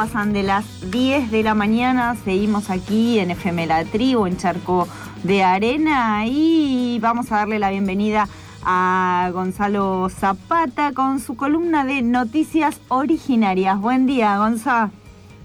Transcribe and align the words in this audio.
pasan 0.00 0.32
de 0.32 0.42
las 0.42 0.90
10 0.90 1.30
de 1.30 1.42
la 1.42 1.54
mañana. 1.54 2.16
Seguimos 2.24 2.70
aquí 2.70 3.18
en 3.18 3.32
FM 3.32 3.66
La 3.66 3.84
Tribu, 3.84 4.24
en 4.24 4.38
Charco 4.38 4.88
de 5.24 5.42
Arena. 5.42 6.24
Y 6.26 6.98
vamos 7.02 7.30
a 7.30 7.36
darle 7.36 7.58
la 7.58 7.68
bienvenida 7.68 8.26
a 8.64 9.28
Gonzalo 9.34 10.08
Zapata 10.08 10.92
con 10.94 11.20
su 11.20 11.36
columna 11.36 11.84
de 11.84 12.00
noticias 12.00 12.80
originarias. 12.88 13.78
Buen 13.78 14.06
día, 14.06 14.38
Gonzalo. 14.38 14.90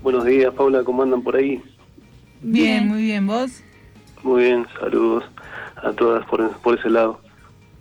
Buenos 0.02 0.24
días, 0.24 0.54
Paula. 0.54 0.86
¿Cómo 0.86 1.04
andan 1.04 1.22
por 1.22 1.36
ahí? 1.36 1.62
Bien, 2.42 2.88
muy 2.88 3.02
bien. 3.02 3.28
¿Vos? 3.28 3.62
Muy 4.24 4.44
bien, 4.44 4.66
saludos 4.80 5.26
a 5.84 5.92
todas 5.92 6.26
por, 6.28 6.50
por 6.60 6.80
ese 6.80 6.90
lado. 6.90 7.20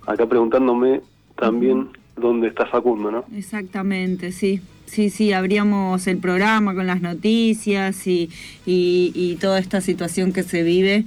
Acá 0.08 0.26
preguntándome 0.26 1.02
también 1.36 1.90
dónde 2.16 2.48
está 2.48 2.66
Facundo, 2.66 3.12
¿no? 3.12 3.24
Exactamente, 3.32 4.32
sí. 4.32 4.60
Sí, 4.86 5.10
sí, 5.10 5.32
abríamos 5.32 6.06
el 6.06 6.18
programa 6.18 6.74
con 6.74 6.86
las 6.86 7.00
noticias 7.00 8.06
y, 8.06 8.30
y, 8.64 9.36
toda 9.40 9.58
esta 9.58 9.80
situación 9.80 10.32
que 10.32 10.42
se 10.42 10.62
vive, 10.62 11.04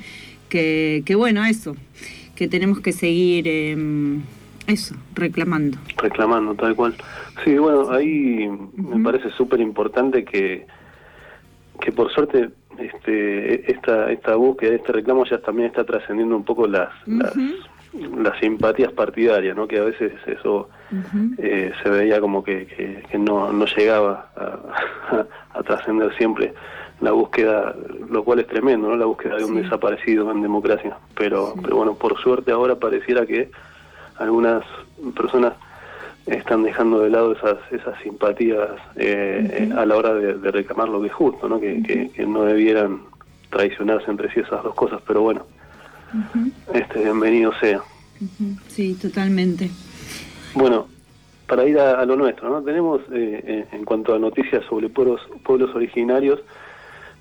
que, 0.50 1.04
que 1.06 1.16
bueno, 1.16 1.46
eso, 1.46 1.76
que 2.36 2.48
tenemos 2.48 2.82
que 2.82 2.92
seguir, 2.92 3.48
em, 3.48 4.24
eso, 4.68 4.96
reclamando. 5.14 5.78
Reclamando, 6.02 6.56
tal 6.56 6.76
cual. 6.76 6.96
Sí, 7.46 7.58
bueno, 7.58 7.90
ahí 7.92 8.50
me 8.76 9.04
parece 9.04 9.30
súper 9.32 9.62
importante 9.62 10.26
que, 10.26 10.66
que 11.80 11.92
por 11.92 12.12
suerte 12.12 12.50
este, 12.78 13.72
esta, 13.72 14.12
esta 14.12 14.36
búsqueda, 14.36 14.76
este 14.76 14.92
reclamo 14.92 15.26
ya 15.26 15.40
también 15.40 15.68
está 15.68 15.84
trascendiendo 15.84 16.36
un 16.36 16.44
poco 16.44 16.68
las, 16.68 16.90
las 17.08 17.34
las 18.18 18.40
simpatías 18.40 18.92
partidarias, 18.92 19.56
¿no? 19.56 19.68
que 19.68 19.80
a 19.80 19.84
veces 19.84 20.14
eso 20.26 20.70
eh, 21.38 21.72
se 21.82 21.90
veía 21.90 22.20
como 22.20 22.44
que, 22.44 22.66
que, 23.10 23.18
no, 23.18 23.52
no 23.52 23.66
llegaba 23.66 24.30
a, 25.54 25.64
trascender 25.64 26.16
siempre 26.16 26.54
la 27.02 27.12
búsqueda, 27.12 27.76
lo 28.10 28.24
cual 28.24 28.40
es 28.40 28.48
tremendo, 28.48 28.90
¿no? 28.90 28.96
la 28.96 29.06
búsqueda 29.06 29.38
de 29.38 29.46
un 29.46 29.62
desaparecido 29.62 30.32
en 30.32 30.42
democracia. 30.42 30.98
Pero, 31.16 31.54
pero 31.62 31.78
bueno, 31.78 31.96
por 31.96 32.20
suerte 32.20 32.52
ahora 32.52 32.76
pareciera 32.76 33.26
que 33.26 33.50
algunas 34.18 34.64
personas 35.16 35.54
están 36.26 36.64
dejando 36.64 37.00
de 37.00 37.10
lado 37.10 37.34
esas 37.34 37.58
esas 37.72 37.98
simpatías 38.02 38.70
eh, 38.98 39.70
a 39.76 39.86
la 39.86 39.96
hora 39.96 40.14
de, 40.14 40.52
reclamar 40.52 40.90
lo 40.90 41.02
que 41.02 41.08
es 41.08 41.14
justo, 41.14 41.48
¿no? 41.48 41.60
Que, 41.60 41.82
que 42.14 42.26
no 42.26 42.44
debieran 42.44 43.02
traicionarse 43.50 44.12
entre 44.12 44.32
sí 44.34 44.42
esas 44.42 44.64
dos 44.64 44.76
cosas, 44.76 45.02
pero 45.08 45.22
bueno 45.22 45.46
este 46.74 47.04
bienvenido 47.04 47.52
sea. 47.60 47.82
Sí, 48.68 48.96
totalmente. 48.96 49.70
Bueno, 50.54 50.88
para 51.48 51.66
ir 51.66 51.80
a, 51.80 52.06
lo 52.06 52.16
nuestro, 52.16 52.50
¿no? 52.50 52.62
Tenemos 52.62 53.02
eh, 53.12 53.44
eh, 53.46 53.66
en 53.72 53.86
cuanto 53.86 54.14
a 54.14 54.20
noticias 54.20 54.64
sobre 54.66 54.90
pueblos, 54.90 55.22
pueblos 55.44 55.74
originarios 55.76 56.40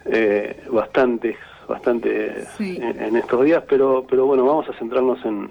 eh, 0.04 0.64
bastantes, 0.70 1.36
bastante 1.69 2.44
en, 2.58 3.16
estos 3.16 3.44
días, 3.44 3.62
pero 3.69 4.06
pero 4.08 4.26
bueno, 4.26 4.44
vamos 4.44 4.69
a 4.69 4.78
centrarnos 4.78 5.24
en 5.24 5.50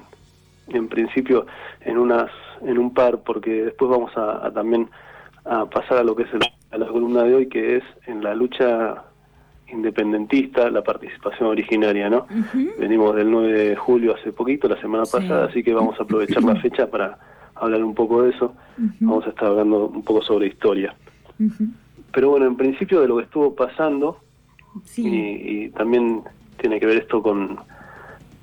en 0.70 0.88
principio 0.88 1.46
en 1.82 1.98
unas 1.98 2.32
en 2.62 2.78
un 2.78 2.94
par 2.94 3.20
porque 3.20 3.66
después 3.66 3.92
vamos 3.92 4.12
a, 4.16 4.50
también 4.52 4.90
a 5.44 5.66
pasar 5.66 6.00
a 6.00 6.04
lo 6.04 6.16
que 6.16 6.24
es 6.24 6.30
a 6.72 6.78
la 6.78 6.88
columna 6.88 7.24
de 7.24 7.36
hoy 7.36 7.50
que 7.50 7.78
es 7.78 7.84
en 8.08 8.24
la 8.24 8.34
lucha 8.34 9.04
independentista, 9.68 10.70
la 10.70 10.84
participación 10.84 11.50
originaria, 11.50 12.10
¿no? 12.10 12.28
Venimos 12.78 13.16
del 13.16 13.32
9 13.32 13.52
de 13.52 13.76
julio 13.76 14.16
hace 14.16 14.32
poquito, 14.32 14.68
la 14.68 14.80
semana 14.80 15.04
pasada, 15.04 15.46
así 15.46 15.64
que 15.64 15.74
vamos 15.74 16.00
a 16.00 16.04
aprovechar 16.04 16.44
la 16.44 16.56
fecha 16.58 16.88
para 16.90 17.18
hablar 17.56 17.84
un 17.84 17.96
poco 17.96 18.24
de 18.24 18.32
eso. 18.32 18.54
Vamos 19.00 19.26
a 19.26 19.30
estar 19.30 19.48
hablando 19.48 19.88
un 19.88 20.04
poco 20.04 20.22
sobre 20.22 20.48
historia. 20.48 20.96
Pero 22.12 22.30
bueno, 22.30 22.46
en 22.46 22.56
principio 22.56 23.02
de 23.02 23.08
lo 23.08 23.18
que 23.18 23.24
estuvo 23.24 23.56
pasando, 23.56 24.20
y, 24.98 25.70
también 25.70 26.22
tiene 26.58 26.80
que 26.80 26.86
ver 26.86 26.98
esto 26.98 27.22
con, 27.22 27.58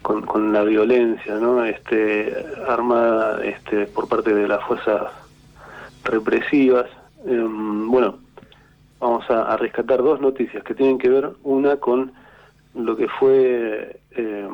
con, 0.02 0.52
la 0.52 0.62
violencia, 0.64 1.36
¿no? 1.36 1.64
Este, 1.64 2.34
armada 2.68 3.44
este, 3.44 3.86
por 3.86 4.08
parte 4.08 4.34
de 4.34 4.48
las 4.48 4.62
fuerzas 4.64 5.12
represivas. 6.04 6.86
Em, 7.26 7.88
bueno, 7.88 8.18
vamos 9.02 9.28
a, 9.28 9.56
rescatar 9.56 10.00
dos 10.00 10.20
noticias 10.20 10.62
que 10.62 10.74
tienen 10.74 10.96
que 10.96 11.08
ver 11.08 11.30
una 11.42 11.76
con 11.76 12.12
lo 12.74 12.96
que 12.96 13.08
fue 13.08 14.00
eh, 14.12 14.48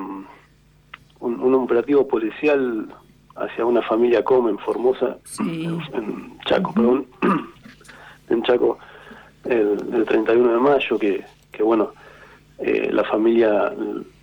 un, 1.20 1.54
operativo 1.54 2.09
policial 2.09 2.88
hacia 3.37 3.66
una 3.66 3.82
familia 3.82 4.25
como 4.25 4.48
en 4.48 4.58
Formosa, 4.58 5.19
en, 5.41 6.38
Chaco, 6.47 6.72
perdón, 6.72 7.06
en 8.31 8.42
Chaco, 8.42 8.78
el, 9.44 10.04
31 10.06 10.53
de 10.54 10.58
mayo, 10.58 10.98
que, 10.98 11.25
que 11.53 11.62
bueno, 11.62 11.92
eh, 12.58 12.88
la 12.91 13.04
familia 13.04 13.70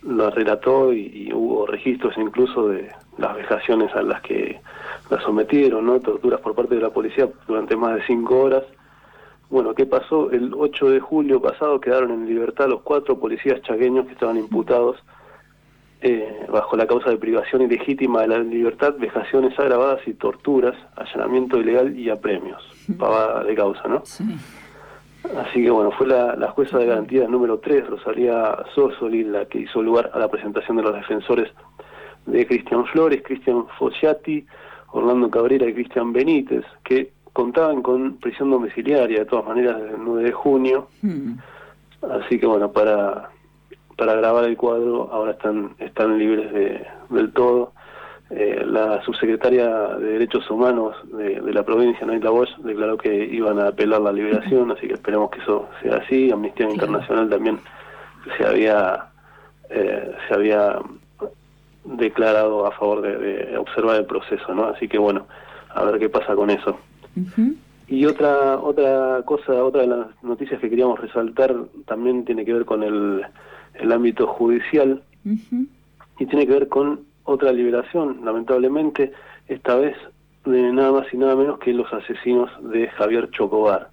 lo 0.02 0.30
relató 0.30 0.92
y, 0.92 1.30
hubo 1.32 1.66
registros 1.66 2.14
incluso 2.18 2.68
de 2.68 2.90
las 3.16 3.36
vejaciones 3.36 3.94
a 3.94 4.02
las 4.02 4.20
que 4.22 4.60
la 5.08 5.20
sometieron, 5.20 5.86
¿no? 5.86 6.00
Torturas 6.00 6.40
por 6.40 6.56
parte 6.56 6.74
de 6.74 6.80
la 6.80 6.90
policía 6.90 7.28
durante 7.46 7.76
más 7.76 7.94
de 7.94 8.06
cinco 8.06 8.40
horas 8.40 8.64
bueno, 9.48 9.74
¿qué 9.74 9.86
pasó? 9.86 10.30
El 10.30 10.52
8 10.54 10.90
de 10.90 11.00
julio 11.00 11.40
pasado 11.40 11.80
quedaron 11.80 12.10
en 12.10 12.26
libertad 12.26 12.68
los 12.68 12.82
cuatro 12.82 13.18
policías 13.18 13.62
chaqueños 13.62 14.06
que 14.06 14.12
estaban 14.12 14.36
imputados 14.36 14.96
eh, 16.02 16.46
bajo 16.50 16.76
la 16.76 16.86
causa 16.86 17.10
de 17.10 17.16
privación 17.16 17.62
ilegítima 17.62 18.22
de 18.22 18.28
la 18.28 18.38
libertad, 18.38 18.94
vejaciones 18.98 19.58
agravadas 19.58 20.06
y 20.06 20.14
torturas, 20.14 20.74
allanamiento 20.94 21.58
ilegal 21.58 21.98
y 21.98 22.10
apremios. 22.10 22.62
Pavada 22.98 23.44
de 23.44 23.54
causa, 23.54 23.88
¿no? 23.88 24.02
Así 25.38 25.62
que 25.62 25.70
bueno, 25.70 25.90
fue 25.92 26.06
la, 26.06 26.50
jueza 26.50 26.78
de 26.78 26.86
garantía 26.86 27.26
número 27.26 27.58
3, 27.58 27.86
Rosalía 27.86 28.56
Sosoli, 28.74 29.24
la 29.24 29.46
que 29.46 29.60
hizo 29.60 29.82
lugar 29.82 30.10
a 30.12 30.18
la 30.18 30.28
presentación 30.28 30.76
de 30.76 30.84
los 30.84 30.94
defensores 30.94 31.50
de 32.26 32.46
Cristian 32.46 32.84
Flores, 32.86 33.22
Cristian 33.24 33.66
Fossiati, 33.78 34.46
Orlando 34.92 35.30
Cabrera 35.30 35.66
y 35.66 35.74
Cristian 35.74 36.12
Benítez, 36.12 36.64
que 36.84 37.12
contaban 37.36 37.82
con 37.82 38.16
prisión 38.16 38.50
domiciliaria 38.50 39.18
de 39.18 39.26
todas 39.26 39.44
maneras 39.44 39.76
desde 39.76 39.96
el 39.96 40.02
9 40.02 40.24
de 40.24 40.32
junio. 40.32 40.88
Hmm. 41.02 41.34
Así 42.10 42.38
que 42.38 42.46
bueno, 42.46 42.72
para, 42.72 43.28
para 43.94 44.14
grabar 44.14 44.44
el 44.44 44.56
cuadro 44.56 45.10
ahora 45.12 45.32
están, 45.32 45.74
están 45.78 46.16
libres 46.18 46.50
de, 46.50 46.86
del 47.10 47.32
todo. 47.34 47.74
Eh, 48.30 48.64
la 48.66 49.04
subsecretaria 49.04 49.68
de 49.98 50.12
Derechos 50.12 50.50
Humanos 50.50 50.96
de, 51.12 51.52
la 51.52 51.62
provincia, 51.62 52.06
Naila 52.06 52.30
Bosch, 52.30 52.56
declaró 52.56 52.96
que 52.96 53.14
iban 53.14 53.60
a 53.60 53.68
apelar 53.68 54.00
la 54.00 54.12
liberación, 54.12 54.72
así 54.72 54.88
que 54.88 54.94
esperemos 54.94 55.30
que 55.30 55.40
eso 55.40 55.68
sea 55.82 55.96
así. 55.96 56.30
Amnistía 56.30 56.70
Internacional 56.70 57.28
también 57.28 57.60
se 58.38 58.46
había, 58.46 59.08
eh, 59.68 60.10
se 60.26 60.34
había 60.34 60.78
declarado 61.84 62.66
a 62.66 62.70
favor 62.70 63.02
de, 63.02 63.18
de 63.18 63.58
observar 63.58 63.96
el 63.96 64.06
proceso, 64.06 64.54
¿no? 64.54 64.68
Así 64.68 64.88
que 64.88 64.96
bueno, 64.96 65.26
a 65.74 65.84
ver 65.84 65.98
qué 65.98 66.08
pasa 66.08 66.34
con 66.34 66.48
eso. 66.48 66.78
Y 67.88 68.04
otra 68.04 68.58
otra 68.58 69.22
cosa, 69.24 69.64
otra 69.64 69.82
de 69.82 69.88
las 69.88 70.22
noticias 70.22 70.60
que 70.60 70.68
queríamos 70.68 71.00
resaltar 71.00 71.54
también 71.86 72.24
tiene 72.24 72.44
que 72.44 72.52
ver 72.52 72.64
con 72.64 72.82
el, 72.82 73.22
el 73.74 73.92
ámbito 73.92 74.26
judicial. 74.26 75.02
Y 76.18 76.26
tiene 76.26 76.46
que 76.46 76.52
ver 76.52 76.68
con 76.68 77.00
otra 77.24 77.52
liberación, 77.52 78.20
lamentablemente, 78.24 79.12
esta 79.48 79.74
vez 79.76 79.96
de 80.44 80.72
nada 80.72 80.92
más 80.92 81.12
y 81.12 81.16
nada 81.16 81.34
menos 81.34 81.58
que 81.58 81.72
los 81.72 81.92
asesinos 81.92 82.50
de 82.70 82.88
Javier 82.88 83.30
Chocobar. 83.30 83.90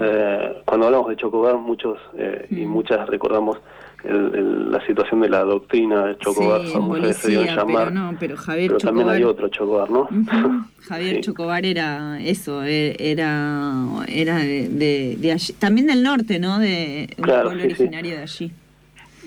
Eh, 0.00 0.62
cuando 0.64 0.86
hablamos 0.86 1.08
de 1.08 1.16
Chocobar, 1.16 1.56
muchos 1.56 1.98
eh, 2.16 2.46
y 2.50 2.66
muchas 2.66 3.08
recordamos 3.08 3.58
la 4.04 4.84
situación 4.86 5.20
de 5.20 5.28
la 5.28 5.44
doctrina 5.44 6.06
de 6.06 6.18
Chocobar, 6.18 6.66
sí, 6.66 6.72
policía, 6.72 7.64
Pero, 7.66 7.90
no, 7.90 8.16
pero 8.18 8.36
Javier 8.36 8.76
también 8.78 9.08
hay 9.08 9.22
otro 9.22 9.48
Chocobar, 9.48 9.90
¿no? 9.90 10.08
Javier 10.80 11.20
Chocobar 11.20 11.64
era 11.64 12.20
eso, 12.20 12.64
e, 12.64 12.96
era 12.98 14.04
era 14.08 14.38
de, 14.38 15.16
de, 15.16 15.32
allí, 15.32 15.52
también 15.54 15.86
del 15.86 16.02
norte, 16.02 16.38
¿no? 16.38 16.58
De 16.58 17.14
un 17.16 17.24
pueblo 17.24 17.50
originario 17.50 18.16
de 18.16 18.22
allí. 18.22 18.52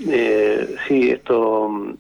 Eh, 0.08 0.76
sí, 0.88 1.10
esto 1.10 1.70
mm, 1.70 1.94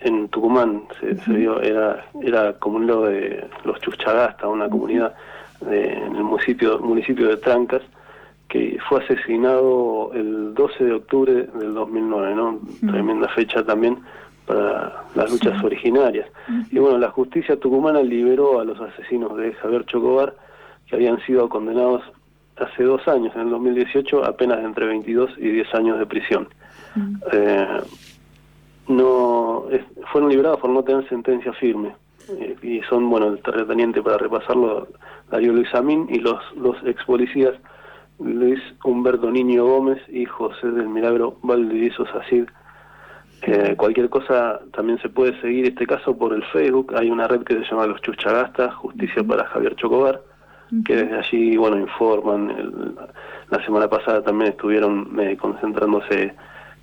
en 0.00 0.28
Tucumán 0.28 0.82
se, 1.00 1.32
dio, 1.32 1.60
era 1.62 2.06
era 2.22 2.54
como 2.54 2.76
un 2.76 2.86
lado 2.86 3.06
de 3.06 3.44
los 3.64 3.80
Chuchagasta, 3.80 4.48
una 4.48 4.68
comunidad 4.68 5.14
en 5.70 6.16
el 6.16 6.24
municipio 6.24 6.78
municipio 6.80 7.28
de 7.28 7.36
Trancas 7.36 7.82
que 8.50 8.78
fue 8.88 9.02
asesinado 9.02 10.10
el 10.12 10.52
12 10.54 10.84
de 10.84 10.92
octubre 10.94 11.32
del 11.32 11.72
2009, 11.72 12.34
¿no? 12.34 12.60
Tremenda 12.90 13.28
fecha 13.28 13.64
también 13.64 13.98
para 14.44 15.04
las 15.14 15.30
luchas 15.30 15.62
originarias. 15.62 16.28
Y 16.72 16.78
bueno, 16.80 16.98
la 16.98 17.10
justicia 17.10 17.56
tucumana 17.56 18.02
liberó 18.02 18.58
a 18.58 18.64
los 18.64 18.80
asesinos 18.80 19.36
de 19.36 19.52
Javier 19.54 19.86
Chocobar, 19.86 20.34
que 20.88 20.96
habían 20.96 21.24
sido 21.24 21.48
condenados 21.48 22.02
hace 22.56 22.82
dos 22.82 23.06
años, 23.06 23.32
en 23.36 23.42
el 23.42 23.50
2018, 23.50 24.24
apenas 24.24 24.58
entre 24.64 24.84
22 24.86 25.30
y 25.38 25.48
10 25.48 25.74
años 25.74 25.98
de 26.00 26.06
prisión. 26.06 26.48
Eh, 27.32 27.80
no 28.88 29.66
Fueron 30.10 30.28
liberados 30.28 30.58
por 30.58 30.70
no 30.70 30.82
tener 30.82 31.08
sentencia 31.08 31.52
firme. 31.52 31.94
Eh, 32.28 32.56
y 32.62 32.80
son, 32.82 33.08
bueno, 33.08 33.28
el 33.28 33.40
terrateniente 33.42 34.02
para 34.02 34.18
repasarlo, 34.18 34.88
Darío 35.30 35.52
Luis 35.52 35.72
Amín 35.72 36.08
y 36.10 36.18
los, 36.18 36.40
los 36.56 36.76
ex 36.84 37.04
policías 37.04 37.54
Luis 38.20 38.60
Humberto 38.84 39.30
Niño 39.30 39.64
Gómez 39.64 40.00
y 40.08 40.26
José 40.26 40.70
del 40.70 40.88
Milagro 40.88 41.38
Valdivieso 41.42 42.06
Sacid. 42.06 42.44
Eh, 43.42 43.74
cualquier 43.76 44.10
cosa 44.10 44.60
también 44.72 45.00
se 45.00 45.08
puede 45.08 45.40
seguir 45.40 45.66
este 45.66 45.86
caso 45.86 46.16
por 46.16 46.34
el 46.34 46.44
Facebook. 46.44 46.94
Hay 46.96 47.10
una 47.10 47.26
red 47.26 47.42
que 47.42 47.54
se 47.54 47.64
llama 47.64 47.86
Los 47.86 48.02
Chuchagastas, 48.02 48.74
Justicia 48.74 49.24
para 49.24 49.46
Javier 49.46 49.74
Chocobar, 49.76 50.20
que 50.84 50.96
desde 50.96 51.18
allí 51.18 51.56
bueno 51.56 51.78
informan. 51.78 52.94
la 53.48 53.64
semana 53.64 53.88
pasada 53.88 54.22
también 54.22 54.50
estuvieron 54.50 55.18
eh, 55.18 55.36
concentrándose 55.38 56.34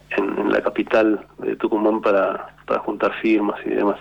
en, 0.10 0.52
la 0.52 0.62
capital 0.62 1.26
de 1.38 1.56
Tucumán 1.56 2.02
para, 2.02 2.56
para 2.66 2.80
juntar 2.80 3.14
firmas 3.22 3.60
y 3.66 3.70
demás. 3.70 4.00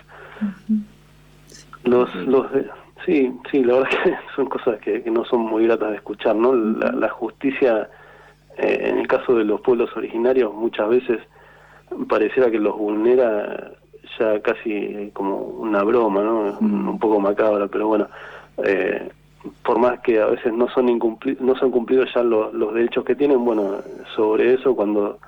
Los, 1.83 2.13
los 2.15 2.47
sí, 3.05 3.31
sí, 3.51 3.63
la 3.63 3.75
verdad 3.75 3.89
que 4.03 4.15
son 4.35 4.45
cosas 4.47 4.79
que, 4.79 5.03
no 5.11 5.25
son 5.25 5.41
muy 5.41 5.65
gratas 5.65 5.91
de 5.91 5.95
escuchar, 5.97 6.35
¿no? 6.35 6.53
La, 6.53 7.09
justicia, 7.09 7.89
eh, 8.57 8.89
en 8.89 8.99
el 8.99 9.07
caso 9.07 9.35
de 9.35 9.43
los 9.43 9.61
pueblos 9.61 9.95
originarios, 9.95 10.53
muchas 10.53 10.89
veces 10.89 11.19
pareciera 12.09 12.51
que 12.51 12.59
los 12.59 12.77
vulnera 12.77 13.71
ya 14.19 14.39
casi 14.41 15.11
como 15.13 15.37
una 15.37 15.83
broma, 15.83 16.21
¿no? 16.21 16.57
Un 16.59 16.99
poco 16.99 17.19
macabra, 17.19 17.67
pero 17.67 17.87
bueno, 17.87 18.07
eh, 18.63 19.09
por 19.63 19.79
más 19.79 19.99
que 19.99 20.19
a 20.19 20.27
veces 20.27 20.53
no 20.53 20.67
son 20.69 20.85
no 21.39 21.55
son 21.55 21.71
cumplidos 21.71 22.09
ya 22.13 22.23
los, 22.23 22.53
los 22.53 22.73
derechos 22.73 23.03
que 23.05 23.15
tienen, 23.15 23.43
bueno, 23.43 23.77
sobre 24.15 24.53
eso 24.53 24.75
cuando 24.75 25.19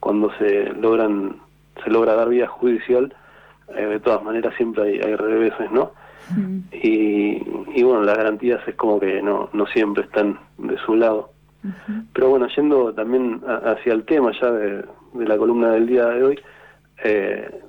cuando 0.00 0.32
se 0.38 0.72
logran 0.74 1.36
se 1.82 1.90
logra 1.90 2.14
dar 2.14 2.28
vía 2.28 2.48
judicial, 2.48 3.14
eh, 3.74 3.86
de 3.86 4.00
todas 4.00 4.22
maneras 4.22 4.54
siempre 4.56 4.82
hay, 4.84 5.00
hay 5.00 5.16
reveses, 5.16 5.70
¿no? 5.70 5.92
Y, 6.72 7.42
y, 7.74 7.82
bueno, 7.82 8.02
las 8.02 8.16
garantías 8.16 8.60
es 8.66 8.74
como 8.74 8.98
que 8.98 9.22
no, 9.22 9.48
no 9.52 9.66
siempre 9.66 10.04
están 10.04 10.38
de 10.58 10.76
su 10.78 10.94
lado. 10.94 11.30
Pero 12.12 12.28
bueno, 12.28 12.48
yendo 12.48 12.92
también 12.92 13.40
hacia 13.46 13.92
el 13.92 14.04
tema 14.04 14.32
ya 14.40 14.50
de, 14.50 14.84
la 15.14 15.36
columna 15.36 15.70
del 15.72 15.86
día 15.86 16.06
de 16.06 16.24
hoy, 16.24 16.40
eh, 17.04 17.60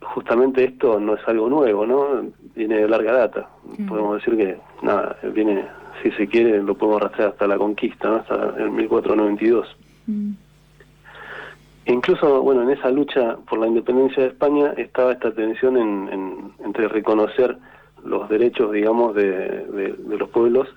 justamente 0.00 0.64
esto 0.64 1.00
no 1.00 1.14
es 1.14 1.26
algo 1.26 1.48
nuevo, 1.48 1.84
¿no? 1.84 2.22
Viene 2.54 2.76
de 2.76 2.88
larga 2.88 3.12
data. 3.12 3.48
Podemos 3.88 4.16
decir 4.16 4.36
que, 4.36 4.56
nada, 4.82 5.16
viene, 5.34 5.64
si 6.02 6.10
se 6.12 6.28
quiere, 6.28 6.62
lo 6.62 6.76
podemos 6.76 7.02
rastrear 7.02 7.30
hasta 7.30 7.46
la 7.46 7.58
conquista, 7.58 8.08
¿no? 8.08 8.16
Hasta 8.16 8.54
el 8.58 8.70
1492. 8.70 9.76
Incluso, 11.86 12.42
bueno, 12.42 12.62
en 12.62 12.70
esa 12.70 12.90
lucha 12.90 13.36
por 13.48 13.58
la 13.58 13.66
independencia 13.66 14.22
de 14.22 14.28
España 14.28 14.74
estaba 14.76 15.12
esta 15.12 15.32
tensión 15.32 15.76
en, 15.76 16.52
entre 16.64 16.86
reconocer 16.86 17.56
los 18.04 18.28
derechos, 18.28 18.72
digamos, 18.72 19.14
de, 19.14 19.96
los 20.08 20.28
pueblos 20.30 20.68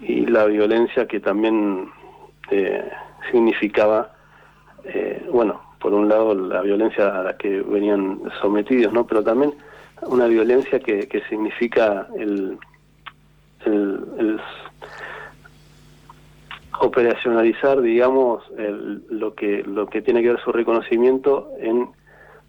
y 0.00 0.26
la 0.26 0.44
violencia 0.46 1.06
que 1.06 1.20
también 1.20 1.88
eh, 2.50 2.90
significaba, 3.30 4.12
eh, 4.84 5.26
bueno, 5.30 5.60
por 5.80 5.92
un 5.92 6.08
lado 6.08 6.34
la 6.34 6.62
violencia 6.62 7.20
a 7.20 7.22
la 7.22 7.36
que 7.36 7.60
venían 7.62 8.20
sometidos, 8.40 8.92
¿no? 8.92 9.06
Pero 9.06 9.22
también 9.22 9.54
una 10.02 10.26
violencia 10.26 10.80
que, 10.80 11.08
que 11.08 11.22
significa 11.28 12.08
el, 12.16 12.58
el 13.64 14.40
operacionalizar, 16.80 17.80
digamos, 17.80 18.42
lo 19.08 19.34
que 19.34 19.62
lo 19.62 19.86
que 19.86 20.02
tiene 20.02 20.22
que 20.22 20.30
ver 20.30 20.40
su 20.40 20.52
reconocimiento 20.52 21.50
en 21.60 21.88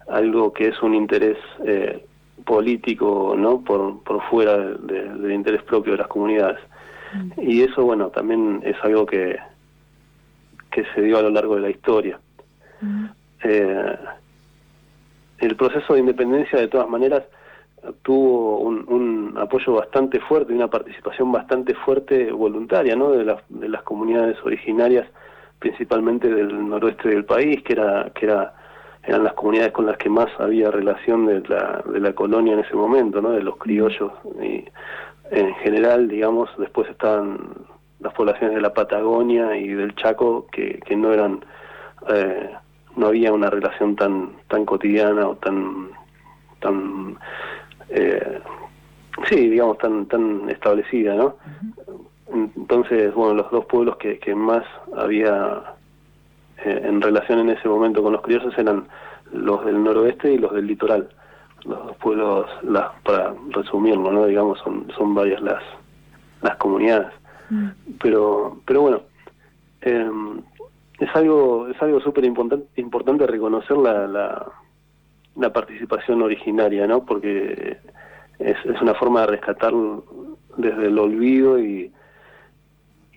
algo 0.08 0.52
que 0.52 0.68
es 0.68 0.82
un 0.82 0.94
interés 0.94 1.38
eh, 1.64 2.04
político, 2.44 3.34
¿no? 3.36 3.60
Por, 3.62 4.02
por 4.02 4.22
fuera 4.28 4.56
del 4.56 5.32
interés 5.32 5.62
propio 5.62 5.92
de 5.92 5.98
las 5.98 6.08
comunidades. 6.08 6.58
Mm. 7.14 7.40
Y 7.40 7.62
eso, 7.62 7.84
bueno, 7.84 8.08
también 8.08 8.60
es 8.64 8.76
algo 8.82 9.06
que, 9.06 9.38
que 10.70 10.84
se 10.94 11.02
dio 11.02 11.18
a 11.18 11.22
lo 11.22 11.30
largo 11.30 11.56
de 11.56 11.60
la 11.62 11.70
historia. 11.70 12.18
Mm. 12.80 13.06
Eh, 13.44 13.96
el 15.38 15.56
proceso 15.56 15.94
de 15.94 16.00
independencia, 16.00 16.58
de 16.58 16.68
todas 16.68 16.88
maneras, 16.88 17.24
tuvo 18.02 18.60
un, 18.60 19.34
apoyo 19.38 19.74
bastante 19.74 20.18
fuerte 20.20 20.52
y 20.52 20.56
una 20.56 20.68
participación 20.68 21.30
bastante 21.30 21.74
fuerte 21.74 22.32
voluntaria 22.32 22.96
¿no? 22.96 23.10
de, 23.10 23.36
de 23.48 23.68
las 23.68 23.82
comunidades 23.82 24.38
originarias, 24.44 25.06
principalmente 25.58 26.28
del 26.28 26.68
noroeste 26.68 27.08
del 27.08 27.24
país, 27.24 27.62
que 27.62 27.74
era 27.74 28.10
que 28.14 28.26
era 28.26 28.54
eran 29.06 29.24
las 29.24 29.34
comunidades 29.34 29.72
con 29.72 29.86
las 29.86 29.96
que 29.96 30.10
más 30.10 30.28
había 30.38 30.70
relación 30.70 31.26
de 31.26 31.40
la, 31.48 31.82
de 31.92 32.00
la 32.00 32.12
colonia 32.12 32.54
en 32.54 32.60
ese 32.60 32.74
momento, 32.74 33.22
¿no? 33.22 33.30
de 33.30 33.42
los 33.42 33.56
criollos. 33.56 34.12
Y 34.42 34.64
en 35.30 35.54
general, 35.56 36.08
digamos, 36.08 36.50
después 36.58 36.88
estaban 36.90 37.38
las 38.00 38.12
poblaciones 38.14 38.56
de 38.56 38.62
la 38.62 38.74
Patagonia 38.74 39.56
y 39.56 39.68
del 39.68 39.94
Chaco 39.96 40.46
que, 40.52 40.80
que 40.84 40.96
no 40.96 41.12
eran, 41.12 41.44
eh, 42.08 42.50
no 42.96 43.06
había 43.06 43.32
una 43.32 43.50
relación 43.50 43.96
tan 43.96 44.32
tan 44.48 44.64
cotidiana 44.64 45.28
o 45.28 45.36
tan 45.36 45.88
tan 46.60 47.16
eh, 47.88 48.40
sí, 49.28 49.48
digamos, 49.48 49.78
tan, 49.78 50.06
tan 50.06 50.48
establecida, 50.50 51.14
¿no? 51.14 51.36
Entonces, 52.32 53.14
bueno, 53.14 53.34
los 53.34 53.50
dos 53.50 53.64
pueblos 53.66 53.96
que, 53.96 54.18
que 54.18 54.34
más 54.34 54.64
había 54.96 55.75
eh, 56.64 56.80
en 56.84 57.00
relación 57.00 57.40
en 57.40 57.50
ese 57.50 57.68
momento 57.68 58.02
con 58.02 58.12
los 58.12 58.22
criollos 58.22 58.56
eran 58.58 58.86
los 59.32 59.64
del 59.64 59.82
noroeste 59.82 60.32
y 60.32 60.38
los 60.38 60.52
del 60.52 60.66
litoral. 60.66 61.08
Los 61.64 61.86
dos 61.86 61.96
pueblos, 61.96 62.46
las, 62.62 62.92
para 63.02 63.34
resumirlo, 63.50 64.12
¿no? 64.12 64.26
Digamos, 64.26 64.58
son, 64.60 64.86
son 64.96 65.14
varias 65.14 65.40
las, 65.42 65.62
las 66.42 66.56
comunidades. 66.56 67.12
Mm. 67.50 67.68
Pero, 68.00 68.60
pero 68.64 68.82
bueno, 68.82 69.00
eh, 69.82 70.10
es 71.00 71.14
algo 71.14 71.68
es 71.68 71.80
algo 71.82 72.00
súper 72.00 72.24
importante 72.24 72.80
importante 72.80 73.26
reconocer 73.26 73.76
la, 73.76 74.06
la 74.06 74.46
la 75.36 75.52
participación 75.52 76.22
originaria, 76.22 76.86
¿no? 76.86 77.04
Porque 77.04 77.78
es, 78.38 78.56
es 78.64 78.80
una 78.80 78.94
forma 78.94 79.22
de 79.22 79.26
rescatar 79.28 79.72
desde 80.56 80.86
el 80.86 80.98
olvido 80.98 81.58
y, 81.58 81.92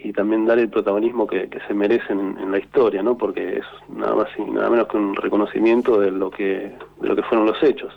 y 0.01 0.13
también 0.13 0.45
dar 0.45 0.57
el 0.59 0.69
protagonismo 0.69 1.27
que, 1.27 1.49
se 1.67 1.73
merecen 1.73 2.37
en, 2.39 2.51
la 2.51 2.59
historia, 2.59 3.03
¿no? 3.03 3.17
Porque 3.17 3.57
es 3.57 3.65
nada 3.89 4.15
más 4.15 4.29
y 4.37 4.43
nada 4.43 4.69
menos 4.69 4.87
que 4.87 4.97
un 4.97 5.13
reconocimiento 5.15 5.99
de 5.99 6.11
lo 6.11 6.31
que 6.31 6.73
de 7.01 7.07
lo 7.07 7.15
que 7.15 7.23
fueron 7.23 7.45
los 7.45 7.61
hechos. 7.61 7.93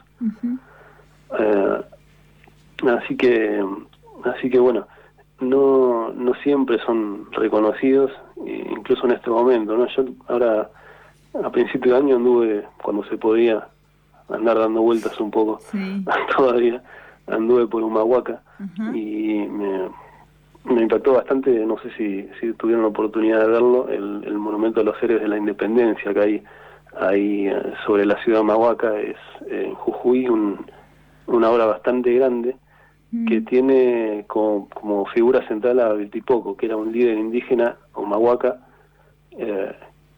Eh, 1.38 1.80
así 2.88 3.16
que 3.16 3.64
así 4.24 4.50
que 4.50 4.58
bueno, 4.58 4.86
no 5.40 6.12
no 6.12 6.34
siempre 6.42 6.78
son 6.84 7.30
reconocidos, 7.32 8.10
incluso 8.44 9.06
en 9.06 9.12
este 9.12 9.30
momento, 9.30 9.76
¿no? 9.76 9.86
Yo 9.86 10.04
ahora 10.26 10.70
a 11.40 11.50
principio 11.50 11.92
de 11.92 11.98
año 11.98 12.16
anduve 12.16 12.66
cuando 12.82 13.04
se 13.04 13.16
podía 13.16 13.68
andar 14.28 14.58
dando 14.58 14.82
vueltas 14.82 15.18
un 15.20 15.30
poco 15.30 15.60
todavía. 16.36 16.82
Anduve 17.28 17.68
por 17.68 17.84
Humahuaca 17.84 18.42
y 18.92 19.46
me, 19.48 19.88
me 20.64 20.82
impactó 20.82 21.14
bastante, 21.14 21.50
no 21.66 21.78
sé 21.78 21.90
si, 21.96 22.28
si 22.40 22.52
tuvieron 22.54 22.82
la 22.82 22.88
oportunidad 22.88 23.40
de 23.40 23.48
verlo, 23.48 23.88
el, 23.88 24.22
el 24.24 24.38
monumento 24.38 24.80
a 24.80 24.84
los 24.84 25.00
héroes 25.02 25.22
de 25.22 25.28
la 25.28 25.36
independencia 25.36 26.14
que 26.14 26.20
hay 26.20 26.42
ahí 26.98 27.48
eh, 27.48 27.74
sobre 27.86 28.04
la 28.04 28.22
ciudad 28.22 28.38
de 28.38 28.42
Humahuaca, 28.42 28.98
es 29.00 29.16
en 29.48 29.74
Jujuy 29.74 30.28
un, 30.28 30.64
una 31.26 31.50
obra 31.50 31.66
bastante 31.66 32.12
grande 32.14 32.56
mm. 33.10 33.26
que 33.26 33.40
tiene 33.40 34.24
como, 34.28 34.68
como, 34.68 35.06
figura 35.06 35.46
central 35.48 35.80
a 35.80 35.92
Viltipoco, 35.94 36.56
que 36.56 36.66
era 36.66 36.76
un 36.76 36.92
líder 36.92 37.18
indígena, 37.18 37.76
Humahuaca, 37.94 38.58
eh, 39.32 39.72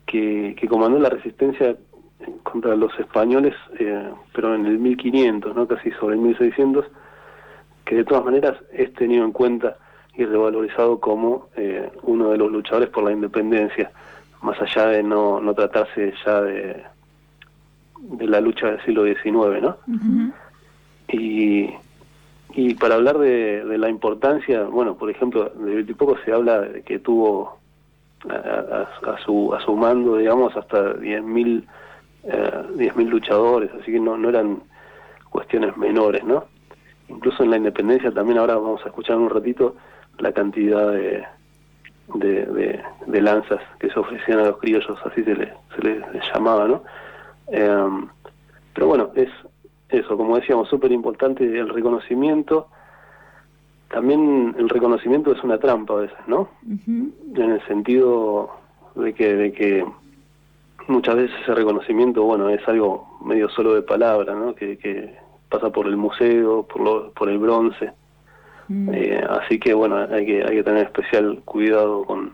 que, 0.06 0.56
que 0.58 0.68
comandó 0.68 0.98
la 0.98 1.10
resistencia 1.10 1.76
contra 2.42 2.76
los 2.76 2.98
españoles, 2.98 3.54
eh, 3.78 4.10
pero 4.32 4.54
en 4.54 4.66
el 4.66 4.78
1500, 4.78 5.54
¿no? 5.54 5.66
casi 5.66 5.90
sobre 5.92 6.14
el 6.16 6.20
1600, 6.22 6.86
que 7.84 7.96
de 7.96 8.04
todas 8.04 8.24
maneras 8.24 8.56
es 8.72 8.92
tenido 8.94 9.24
en 9.24 9.32
cuenta 9.32 9.76
y 10.16 10.25
revalorizado 10.25 11.00
como 11.00 11.49
eh, 11.56 11.90
uno 12.02 12.30
de 12.30 12.38
los 12.38 12.50
luchadores 12.50 12.88
por 12.88 13.04
la 13.04 13.12
independencia, 13.12 13.90
más 14.42 14.61
allá 14.61 14.87
de 14.87 15.02
no, 15.02 15.40
no 15.40 15.54
tratarse 15.54 16.12
ya 16.25 16.40
de, 16.40 16.83
de 17.99 18.26
la 18.26 18.40
lucha 18.40 18.68
del 18.68 18.85
siglo 18.85 19.04
XIX, 19.04 19.62
¿no? 19.62 19.76
y, 21.09 21.71
y 22.54 22.75
para 22.75 22.94
hablar 22.94 23.18
de, 23.18 23.64
de, 23.64 23.78
la 23.78 23.88
importancia, 23.88 24.64
bueno, 24.64 24.97
por 24.97 25.11
ejemplo, 25.11 25.50
de 25.50 25.94
poco 25.94 26.16
se 26.25 26.33
habla 26.33 26.61
de 26.61 26.83
que 26.83 26.99
tuvo 26.99 27.59
a, 28.28 28.87
a, 29.11 29.18
su, 29.25 29.52
a 29.54 29.61
su 29.61 29.75
mando, 29.75 30.16
digamos, 30.16 30.56
hasta 30.56 30.94
10.000 30.94 31.64
eh, 32.25 32.62
10.000 32.76 33.09
luchadores, 33.09 33.71
así 33.80 33.92
que 33.92 34.00
no, 34.00 34.16
no 34.16 34.28
eran 34.28 34.62
cuestiones 35.30 35.76
menores, 35.76 36.25
¿no? 36.25 36.44
Incluso 37.09 37.42
en 37.42 37.50
la 37.50 37.59
independencia 37.59 38.11
también 38.11 38.38
ahora 38.38 38.54
vamos 38.54 38.80
a 38.85 38.88
escuchar 38.88 39.18
un 39.18 39.28
ratito 39.28 39.76
la 40.18 40.33
cantidad 40.33 40.92
de, 40.92 41.25
de, 42.14 42.80
de, 43.06 43.21
lanzas 43.21 43.61
que 43.78 43.90
se 43.90 43.99
ofrecían 43.99 44.40
a 44.40 44.44
los 44.44 44.59
criollos, 44.59 44.99
así 45.04 45.23
se 45.25 45.35
les, 45.35 45.50
se 45.75 45.83
les, 45.83 46.02
llamaba, 46.33 46.68
¿no? 46.68 46.83
Em, 47.49 48.09
pero 48.73 48.88
bueno, 48.88 49.11
es 49.14 49.28
eso, 49.88 50.16
como 50.16 50.37
decíamos, 50.37 50.68
súper 50.68 50.92
importante 50.92 51.44
el 51.44 51.68
reconocimiento, 51.68 52.68
también 53.88 54.54
el 54.59 54.68
reconocimiento 54.68 55.33
es 55.33 55.42
una 55.44 55.59
trampa 55.59 55.94
a 55.94 55.99
veces, 55.99 56.18
¿no? 56.26 56.49
En 56.66 57.12
el 57.50 57.64
sentido 57.66 58.50
de 58.94 59.14
que, 59.14 59.35
de 59.35 59.52
que 59.52 59.85
muchas 60.88 61.16
veces 61.16 61.37
ese 61.42 61.54
reconocimiento, 61.54 62.25
bueno, 62.25 62.49
es 62.49 62.66
algo 62.68 63.18
medio 63.25 63.49
solo 63.49 63.75
de 63.75 63.83
palabra, 63.83 64.35
¿no? 64.35 64.54
Que, 64.54 64.78
que 64.78 65.14
pasa 65.49 65.71
por 65.71 65.87
el 65.87 65.97
museo, 65.97 66.64
por, 66.64 66.80
lo, 66.80 67.11
por 67.12 67.28
el 67.28 67.38
bronce. 67.38 67.92
Mm. 68.68 68.90
Eh, 68.94 69.25
así 69.28 69.59
que, 69.59 69.75
bueno, 69.75 69.97
hay 70.11 70.26
que, 70.26 70.42
hay 70.42 70.56
que 70.56 70.62
tener 70.62 70.85
especial 70.85 71.40
cuidado 71.44 72.04
con, 72.04 72.33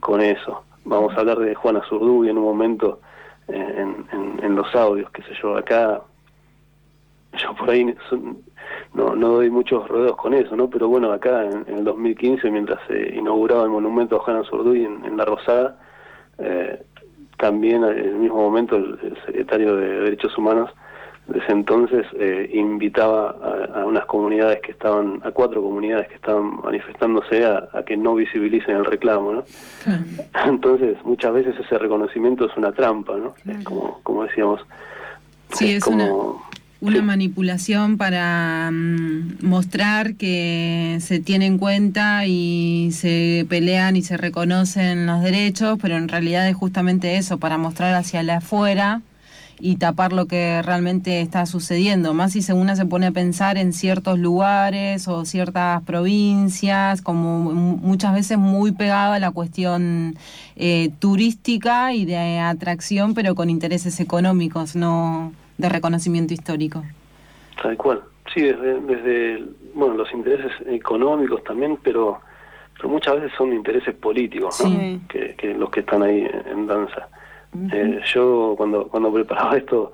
con 0.00 0.20
eso. 0.20 0.64
Vamos 0.84 1.16
a 1.16 1.20
hablar 1.20 1.38
de 1.38 1.54
Juana 1.54 1.82
Zurduy 1.88 2.28
en 2.28 2.38
un 2.38 2.44
momento 2.44 3.00
eh, 3.48 3.86
en, 4.12 4.40
en, 4.42 4.56
los 4.56 4.74
audios, 4.74 5.10
qué 5.10 5.22
sé 5.22 5.30
yo, 5.40 5.56
acá 5.56 6.02
yo 7.38 7.54
por 7.54 7.70
ahí 7.70 7.94
no, 8.94 9.14
no 9.14 9.28
doy 9.28 9.50
muchos 9.50 9.86
rodeos 9.88 10.16
con 10.16 10.34
eso, 10.34 10.54
¿no? 10.54 10.68
Pero 10.68 10.88
bueno, 10.88 11.12
acá 11.12 11.44
en, 11.44 11.64
el 11.66 11.84
2015, 11.84 12.50
mientras 12.50 12.78
se 12.86 13.14
inauguraba 13.14 13.64
el 13.64 13.70
monumento 13.70 14.16
a 14.16 14.20
Juana 14.20 14.44
Zurduy 14.44 14.84
en, 14.84 15.16
La 15.16 15.24
Rosada, 15.24 15.78
eh, 16.38 16.82
también 17.38 17.84
en 17.84 17.98
el 17.98 18.14
mismo 18.16 18.36
momento 18.36 18.76
el, 18.76 19.16
secretario 19.26 19.76
de 19.76 20.00
Derechos 20.00 20.36
Humanos 20.36 20.70
de 21.28 21.38
ese 21.38 21.52
entonces 21.52 22.04
eh, 22.18 22.50
invitaba 22.52 23.30
a, 23.74 23.86
unas 23.86 24.04
comunidades 24.06 24.60
que 24.60 24.72
estaban, 24.72 25.20
a 25.24 25.30
cuatro 25.30 25.62
comunidades 25.62 26.08
que 26.08 26.14
estaban 26.14 26.60
manifestándose 26.62 27.44
a, 27.44 27.68
que 27.86 27.96
no 27.96 28.14
visibilicen 28.14 28.76
el 28.76 28.84
reclamo, 28.84 29.32
¿no? 29.32 29.44
Entonces, 30.46 30.96
muchas 31.04 31.32
veces 31.32 31.54
ese 31.58 31.78
reconocimiento 31.78 32.46
es 32.46 32.56
una 32.56 32.72
trampa, 32.72 33.16
¿no? 33.16 33.34
como, 33.64 34.00
como 34.02 34.24
decíamos. 34.24 34.60
Sí, 35.52 35.72
es, 35.72 35.84
como, 35.84 36.42
una 36.80 37.02
manipulación 37.02 37.96
para 37.96 38.70
mm, 38.72 39.36
mostrar 39.42 40.14
que 40.14 40.98
se 41.00 41.20
tiene 41.20 41.46
en 41.46 41.58
cuenta 41.58 42.26
y 42.26 42.90
se 42.92 43.46
pelean 43.48 43.94
y 43.94 44.02
se 44.02 44.16
reconocen 44.16 45.06
los 45.06 45.22
derechos, 45.22 45.78
pero 45.80 45.96
en 45.96 46.08
realidad 46.08 46.48
es 46.48 46.56
justamente 46.56 47.16
eso, 47.16 47.38
para 47.38 47.56
mostrar 47.58 47.94
hacia 47.94 48.24
la 48.24 48.38
afuera 48.38 49.02
y 49.64 49.76
tapar 49.76 50.12
lo 50.12 50.26
que 50.26 50.60
realmente 50.62 51.20
está 51.20 51.46
sucediendo, 51.46 52.14
más 52.14 52.32
si 52.32 52.42
según 52.42 52.74
se 52.74 52.84
pone 52.84 53.06
a 53.06 53.12
pensar 53.12 53.56
en 53.56 53.72
ciertos 53.72 54.18
lugares 54.18 55.06
o 55.06 55.24
ciertas 55.24 55.80
provincias, 55.84 57.00
como 57.00 57.38
muchas 57.52 58.12
veces 58.12 58.38
muy 58.38 58.72
pegado 58.72 59.12
a 59.12 59.20
la 59.20 59.30
cuestión 59.30 60.16
eh, 60.56 60.90
turística 60.98 61.94
y 61.94 62.04
de 62.04 62.40
atracción, 62.40 63.14
pero 63.14 63.36
con 63.36 63.50
intereses 63.50 64.00
económicos, 64.00 64.74
no 64.74 65.32
de 65.58 65.68
reconocimiento 65.68 66.34
histórico. 66.34 66.82
Tal 67.62 67.76
cual, 67.76 68.02
sí, 68.34 68.40
desde, 68.40 68.80
desde 68.80 69.44
bueno, 69.74 69.94
los 69.94 70.12
intereses 70.12 70.50
económicos 70.66 71.44
también, 71.44 71.78
pero, 71.84 72.18
pero 72.76 72.88
muchas 72.88 73.14
veces 73.14 73.30
son 73.38 73.52
intereses 73.52 73.94
políticos, 73.94 74.60
que, 75.08 75.54
los 75.56 75.70
que 75.70 75.80
están 75.80 76.02
ahí 76.02 76.28
en 76.50 76.66
danza. 76.66 77.08
Eh, 77.72 78.00
yo 78.12 78.54
cuando 78.56 78.88
cuando 78.88 79.12
preparaba 79.12 79.56
esto, 79.56 79.92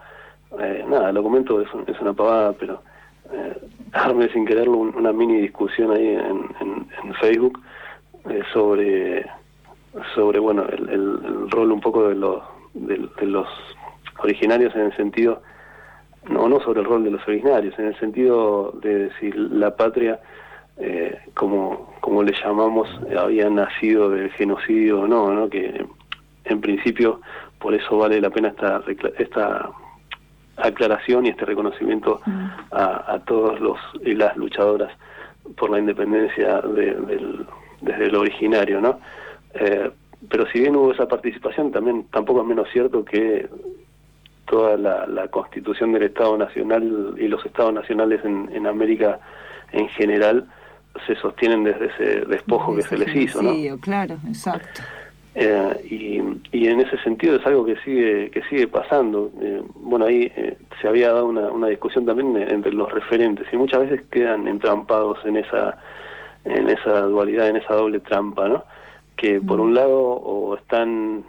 eh, 0.59 0.85
nada, 0.89 1.13
lo 1.13 1.23
comento, 1.23 1.61
es, 1.61 1.69
es 1.87 2.01
una 2.01 2.13
pavada, 2.13 2.53
pero 2.53 2.83
eh, 3.33 4.31
sin 4.33 4.47
quererlo 4.47 4.79
una 4.79 5.13
mini 5.13 5.41
discusión 5.41 5.91
ahí 5.93 6.09
en, 6.09 6.49
en, 6.61 7.15
Facebook 7.21 7.61
eh, 8.29 8.43
sobre 8.53 9.27
sobre 10.15 10.39
bueno 10.39 10.65
el, 10.69 10.89
el, 10.89 11.51
rol 11.51 11.73
un 11.73 11.81
poco 11.81 12.09
de 12.09 12.15
los 12.15 12.43
de, 12.75 13.09
de 13.19 13.27
los 13.27 13.49
originarios 14.19 14.75
en 14.77 14.83
el 14.83 14.97
sentido 14.97 15.43
no, 16.29 16.49
no 16.49 16.61
sobre 16.61 16.81
el 16.81 16.87
rol 16.87 17.05
de 17.05 17.11
los 17.11 17.27
originarios, 17.27 17.79
en 17.79 17.87
el 17.87 17.99
sentido 17.99 18.73
de 18.83 19.09
decir 19.09 19.37
la 19.37 19.75
patria, 19.75 20.21
eh, 20.77 21.19
como, 21.35 21.95
como 22.01 22.23
le 22.23 22.33
llamamos, 22.33 22.89
había 23.17 23.49
nacido 23.51 24.11
del 24.11 24.31
genocidio 24.33 25.01
o 25.01 25.07
no, 25.07 25.33
¿no? 25.33 25.49
que 25.49 25.85
en 26.45 26.61
principio 26.61 27.21
por 27.59 27.75
eso 27.75 27.99
vale 27.99 28.21
la 28.21 28.31
pena 28.31 28.49
esta, 28.49 28.83
esta 29.19 29.71
aclaración 30.57 31.27
y 31.27 31.31
este 31.31 31.45
reconocimiento 31.45 32.21
a, 32.71 33.15
a, 33.15 33.19
todos 33.21 33.61
los 33.61 33.79
y 34.03 34.15
las 34.15 34.37
luchadoras 34.37 34.93
por 35.57 35.71
la 35.71 35.79
independencia 35.79 36.61
del, 36.61 37.47
desde 37.81 38.07
el 38.07 38.17
originario, 38.17 38.81
¿no? 38.81 39.01
Eh, 39.55 39.91
pero 40.29 40.47
si 40.51 40.61
bien 40.61 40.77
hubo 40.77 40.93
esa 40.93 41.07
participación, 41.07 41.71
también 41.71 42.07
tampoco 42.11 42.41
es 42.43 42.47
menos 42.47 42.69
cierto 42.73 43.05
que 43.05 43.49
toda 44.47 44.77
la, 44.77 45.29
constitución 45.29 45.93
del 45.93 46.05
Estado 46.05 46.37
Nacional 46.37 47.15
y 47.19 47.29
los 47.29 47.45
Estados 47.45 47.73
Nacionales 47.73 48.21
en, 48.25 48.67
América 48.67 49.21
en 49.73 49.89
general 49.91 50.49
se 51.07 51.15
sostienen 51.17 51.65
desde 51.65 51.87
ese 51.87 52.05
despojo 52.27 52.75
que 52.75 52.83
se 52.83 52.97
les 52.97 53.15
hizo, 53.15 53.43
¿no? 53.43 53.79
Claro, 53.79 54.17
exacto. 54.27 54.81
Eh, 55.41 55.87
y, 55.89 56.59
y, 56.59 56.67
en 56.67 56.81
ese 56.81 56.99
sentido 56.99 57.37
es 57.37 57.47
algo 57.47 57.65
que 57.65 57.77
sigue 57.85 58.29
que 58.31 58.43
sigue 58.51 58.67
pasando. 58.67 59.31
Eh, 59.41 59.63
bueno, 59.77 60.07
ahí 60.07 60.33
eh, 60.35 60.57
se 60.83 60.89
había 60.89 61.13
dado 61.13 61.27
una, 61.27 61.49
una 61.53 61.69
discusión 61.69 62.05
también 62.05 62.37
entre 62.37 62.73
los 62.73 62.91
referentes 62.91 63.47
y 63.53 63.57
muchas 63.57 63.83
veces 63.89 64.03
quedan 64.11 64.49
entrampados 64.49 65.25
en 65.25 65.37
esa 65.37 65.79
en 66.45 66.69
esa 66.69 67.03
dualidad, 67.03 67.49
en 67.49 67.57
esa 67.57 67.75
doble 67.75 68.01
trampa, 68.01 68.49
¿no? 68.49 68.65
Que 69.15 69.41
por 69.41 69.61
un 69.61 69.75
lado 69.75 69.97
o 69.97 70.57
están 70.57 71.23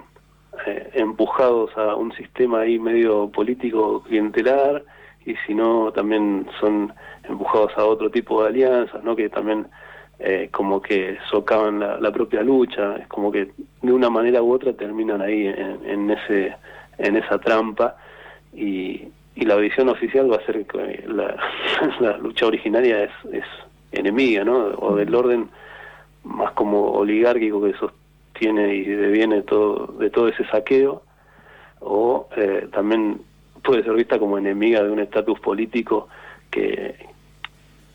eh, 0.66 0.90
empujados 0.94 1.78
a 1.78 1.96
un 1.96 2.12
sistema 2.14 2.62
ahí 2.62 2.80
medio 2.80 3.30
político 3.30 4.02
clientelar 4.02 4.84
y 5.24 5.36
si 5.46 5.54
no 5.54 5.92
también 5.92 6.48
son 6.60 6.92
empujados 7.26 7.78
a 7.78 7.86
otro 7.86 8.10
tipo 8.10 8.42
de 8.42 8.50
alianzas, 8.50 9.04
¿no? 9.04 9.16
Que 9.16 9.30
también 9.30 9.68
eh, 10.20 10.50
como 10.52 10.82
que 10.82 11.18
socavan 11.30 11.80
la, 11.80 12.12
propia 12.12 12.42
lucha, 12.42 12.98
es 12.98 13.08
como 13.08 13.32
que 13.32 13.52
de 13.82 13.94
una 13.94 14.10
manera 14.10 14.44
u 14.44 14.52
otra 14.52 14.74
terminan 14.74 15.22
ahí 15.22 15.48
en, 15.48 16.12
ese 16.12 16.56
en 16.98 17.16
esa 17.16 17.40
trampa 17.40 17.96
y, 18.54 19.08
y 19.36 19.46
la 19.46 19.56
visión 19.56 19.88
oficial 19.88 20.30
va 20.30 20.36
a 20.36 20.46
ser 20.46 20.66
que 20.66 21.06
la, 21.08 22.18
lucha 22.22 22.48
originaria 22.48 23.06
es, 23.06 23.12
es 23.32 23.46
enemiga, 23.94 24.44
¿no? 24.44 24.58
O 24.80 24.96
del 24.96 25.16
orden 25.16 25.50
más 26.26 26.52
como 26.52 26.92
oligárquico 26.92 27.62
que 27.64 27.70
esos 27.70 27.94
tiene 28.34 28.76
y 28.76 28.84
deviene 28.84 29.42
todo, 29.44 29.88
de 30.00 30.10
todo 30.10 30.28
ese 30.28 30.46
saqueo, 30.48 31.02
o 31.80 32.28
eh, 32.36 32.68
también 32.74 33.22
puede 33.64 33.84
ser 33.84 33.94
vista 33.94 34.20
como 34.20 34.38
enemiga 34.38 34.84
de 34.84 34.92
un 34.92 35.00
estatus 35.00 35.40
político 35.40 36.10
que, 36.52 37.08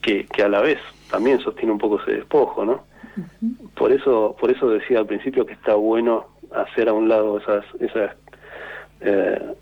que, 0.04 0.42
a 0.42 0.48
la 0.48 0.60
vez 0.60 0.78
también 1.10 1.40
sostiene 1.40 1.72
un 1.72 1.78
poco 1.78 2.00
ese 2.00 2.12
despojo, 2.12 2.64
¿no? 2.64 2.84
Por 3.74 3.92
eso, 3.92 4.36
por 4.38 4.50
eso 4.50 4.68
decía 4.68 4.98
al 4.98 5.06
principio 5.06 5.46
que 5.46 5.52
está 5.52 5.74
bueno 5.74 6.26
hacer 6.52 6.88
a 6.88 6.92
un 6.92 7.08
lado 7.08 7.38
esas, 7.38 7.64
esas, 7.80 8.16
eh, 9.00 9.54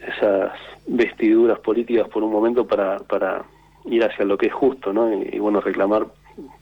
esas 0.00 0.52
vestiduras 0.86 1.58
políticas 1.58 2.08
por 2.08 2.22
un 2.22 2.32
momento 2.32 2.66
para, 2.66 2.98
para 2.98 3.42
ir 3.84 4.04
hacia 4.04 4.24
lo 4.24 4.38
que 4.38 4.46
es 4.46 4.52
justo, 4.52 4.92
¿no? 4.92 5.12
Y, 5.12 5.30
y 5.32 5.38
bueno, 5.38 5.60
reclamar, 5.60 6.06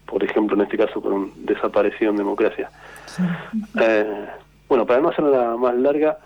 por 0.07 0.25
ejemplo, 0.25 0.57
en 0.57 0.63
este 0.63 0.79
caso, 0.79 1.01
por 1.01 1.13
un 1.13 1.33
desaparecido 1.45 2.11
en 2.11 2.17
democracia. 2.17 2.71
Eh, 3.81 4.27
bueno, 4.69 4.87
para 4.87 5.01
no 5.01 5.09
hacerla 5.09 5.57
más 5.57 5.75
larga, 5.77 6.19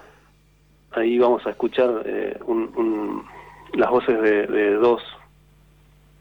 ahí 0.93 1.19
vamos 1.19 1.47
a 1.47 1.51
escuchar 1.51 2.03
eh, 2.05 2.39
las 3.75 3.91
voces 3.91 4.21
de, 4.21 4.75
dos 4.75 5.03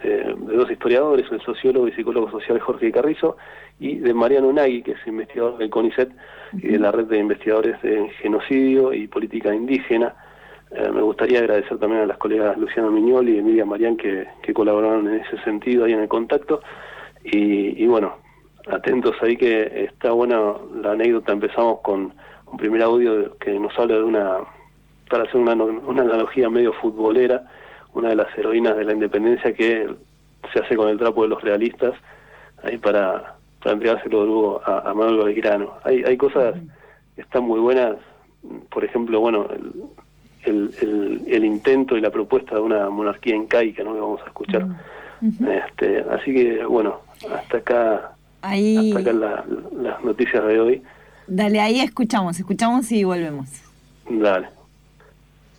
eh, 0.03 0.35
de 0.35 0.55
dos 0.55 0.69
historiadores, 0.71 1.25
el 1.31 1.41
sociólogo 1.41 1.87
y 1.87 1.93
psicólogo 1.93 2.29
social 2.31 2.59
Jorge 2.59 2.91
Carrizo 2.91 3.37
y 3.79 3.97
de 3.97 4.13
Mariano 4.13 4.51
Nagui, 4.51 4.83
que 4.83 4.91
es 4.91 5.07
investigador 5.07 5.57
del 5.57 5.69
CONICET 5.69 6.11
y 6.53 6.67
de 6.67 6.79
la 6.79 6.91
red 6.91 7.05
de 7.05 7.19
investigadores 7.19 7.81
de 7.81 8.09
genocidio 8.21 8.93
y 8.93 9.07
política 9.07 9.53
indígena. 9.53 10.13
me 10.93 11.01
gustaría 11.01 11.39
agradecer 11.39 11.77
también 11.79 12.03
a 12.03 12.05
las 12.05 12.17
colegas 12.17 12.57
Luciana 12.57 12.89
Miñoli 12.89 13.35
y 13.35 13.39
Emilia 13.39 13.65
Marián 13.65 13.97
que, 13.97 14.27
colaboraron 14.53 15.07
en 15.07 15.21
ese 15.21 15.37
sentido 15.43 15.85
ahí 15.85 15.93
en 15.93 16.01
el 16.01 16.07
contacto. 16.07 16.61
y 17.23 17.85
bueno, 17.87 18.15
atentos 18.67 19.15
ahí 19.21 19.37
que 19.37 19.85
está 19.85 20.11
buena 20.11 20.53
la 20.81 20.91
anécdota. 20.91 21.33
Empezamos 21.33 21.79
con 21.81 22.13
un 22.45 22.57
primer 22.57 22.81
audio 22.81 23.37
que 23.37 23.57
nos 23.59 23.77
habla 23.77 23.95
de 23.95 24.03
una, 24.03 24.37
para 25.09 25.23
hacer 25.23 25.37
una, 25.37 25.53
una 25.53 26.01
analogía 26.01 26.49
medio 26.49 26.73
futbolera, 26.73 27.43
una 27.93 28.09
de 28.09 28.15
las 28.15 28.37
heroínas 28.37 28.77
de 28.77 28.85
la 28.85 28.93
independencia 28.93 29.53
que 29.53 29.87
se 30.53 30.59
hace 30.59 30.75
con 30.75 30.89
el 30.89 30.97
trapo 30.97 31.23
de 31.23 31.29
los 31.29 31.41
realistas, 31.41 31.93
ahí 32.63 32.77
para, 32.77 33.35
para 33.61 33.73
entregárselo 33.73 34.25
luego 34.25 34.61
a, 34.65 34.89
a 34.89 34.93
Manuel 34.93 35.25
Belgrano. 35.25 35.73
Hay, 35.83 36.03
hay 36.03 36.17
cosas 36.17 36.55
que 37.15 37.21
están 37.21 37.43
muy 37.43 37.59
buenas, 37.59 37.97
por 38.69 38.83
ejemplo, 38.83 39.19
bueno, 39.19 39.47
el, 40.43 40.73
el, 40.81 41.21
el, 41.27 41.45
intento 41.45 41.97
y 41.97 42.01
la 42.01 42.09
propuesta 42.09 42.55
de 42.55 42.61
una 42.61 42.89
monarquía 42.89 43.35
incaica, 43.35 43.83
¿no? 43.83 43.93
que 43.93 43.99
vamos 43.99 44.21
a 44.21 44.27
escuchar. 44.27 44.67
este, 45.21 46.03
así 46.09 46.33
que, 46.33 46.65
bueno, 46.65 47.01
hasta 47.31 47.57
acá 47.57 48.15
Ahí... 48.41 48.91
Hasta 48.91 49.11
acá 49.11 49.13
las 49.13 50.03
noticias 50.03 50.45
de 50.45 50.59
hoy. 50.59 50.81
Dale, 51.27 51.61
ahí 51.61 51.79
escuchamos, 51.79 52.39
escuchamos 52.39 52.91
y 52.91 53.03
volvemos. 53.03 53.47
Dale. 54.09 54.47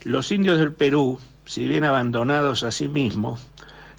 Los 0.05 0.33
indios 0.33 0.59
del 0.59 0.73
Perú, 0.73 1.19
si 1.53 1.69
bien 1.69 1.85
abandonados 1.85 2.63
a 2.63 2.71
sí 2.71 2.89
mismos, 2.89 3.47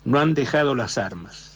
no 0.05 0.17
han 0.17 0.33
dejado 0.33 0.73
las 0.73 0.97
armas. 0.97 1.55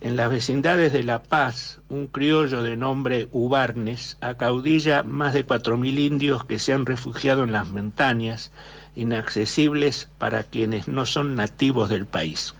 En 0.00 0.16
las 0.16 0.30
vecindades 0.30 0.90
de 0.94 1.02
La 1.02 1.22
Paz, 1.22 1.80
un 1.90 2.06
criollo 2.06 2.62
de 2.62 2.78
nombre 2.78 3.28
Ubarnes 3.30 4.16
acaudilla 4.22 5.02
más 5.02 5.34
de 5.34 5.46
4.000 5.46 5.98
indios 5.98 6.46
que 6.46 6.58
se 6.58 6.72
han 6.72 6.86
refugiado 6.86 7.44
en 7.44 7.52
las 7.52 7.68
montañas, 7.68 8.52
inaccesibles 8.96 10.08
para 10.16 10.44
quienes 10.44 10.88
no 10.88 11.04
son 11.04 11.34
nativos 11.34 11.90
del 11.90 12.06
país. 12.06 12.54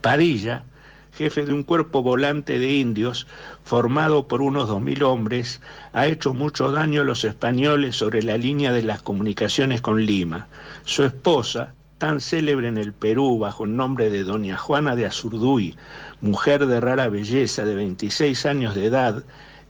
Padilla, 0.00 0.64
jefe 1.12 1.44
de 1.44 1.52
un 1.52 1.62
cuerpo 1.62 2.02
volante 2.02 2.58
de 2.58 2.72
indios 2.72 3.26
formado 3.64 4.28
por 4.28 4.40
unos 4.40 4.70
2.000 4.70 5.02
hombres, 5.02 5.60
ha 5.92 6.06
hecho 6.06 6.32
mucho 6.32 6.72
daño 6.72 7.02
a 7.02 7.04
los 7.04 7.22
españoles 7.22 7.96
sobre 7.96 8.22
la 8.22 8.38
línea 8.38 8.72
de 8.72 8.82
las 8.82 9.02
comunicaciones 9.02 9.82
con 9.82 10.06
Lima. 10.06 10.46
Su 10.86 11.04
esposa, 11.04 11.74
tan 12.02 12.20
célebre 12.20 12.66
en 12.66 12.78
el 12.78 12.92
Perú 12.92 13.38
bajo 13.38 13.62
el 13.62 13.76
nombre 13.76 14.10
de 14.10 14.24
Doña 14.24 14.56
Juana 14.56 14.96
de 14.96 15.06
Azurduy, 15.06 15.76
mujer 16.20 16.66
de 16.66 16.80
rara 16.80 17.08
belleza 17.08 17.64
de 17.64 17.76
26 17.76 18.44
años 18.44 18.74
de 18.74 18.86
edad, 18.86 19.22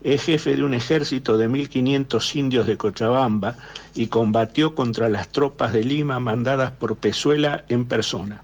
es 0.03 0.23
jefe 0.23 0.55
de 0.55 0.63
un 0.63 0.73
ejército 0.73 1.37
de 1.37 1.47
1.500 1.47 2.35
indios 2.35 2.65
de 2.65 2.75
Cochabamba 2.75 3.55
y 3.93 4.07
combatió 4.07 4.73
contra 4.73 5.09
las 5.09 5.29
tropas 5.29 5.73
de 5.73 5.83
Lima 5.83 6.19
mandadas 6.19 6.71
por 6.71 6.95
Pezuela 6.95 7.65
en 7.69 7.85
persona. 7.85 8.41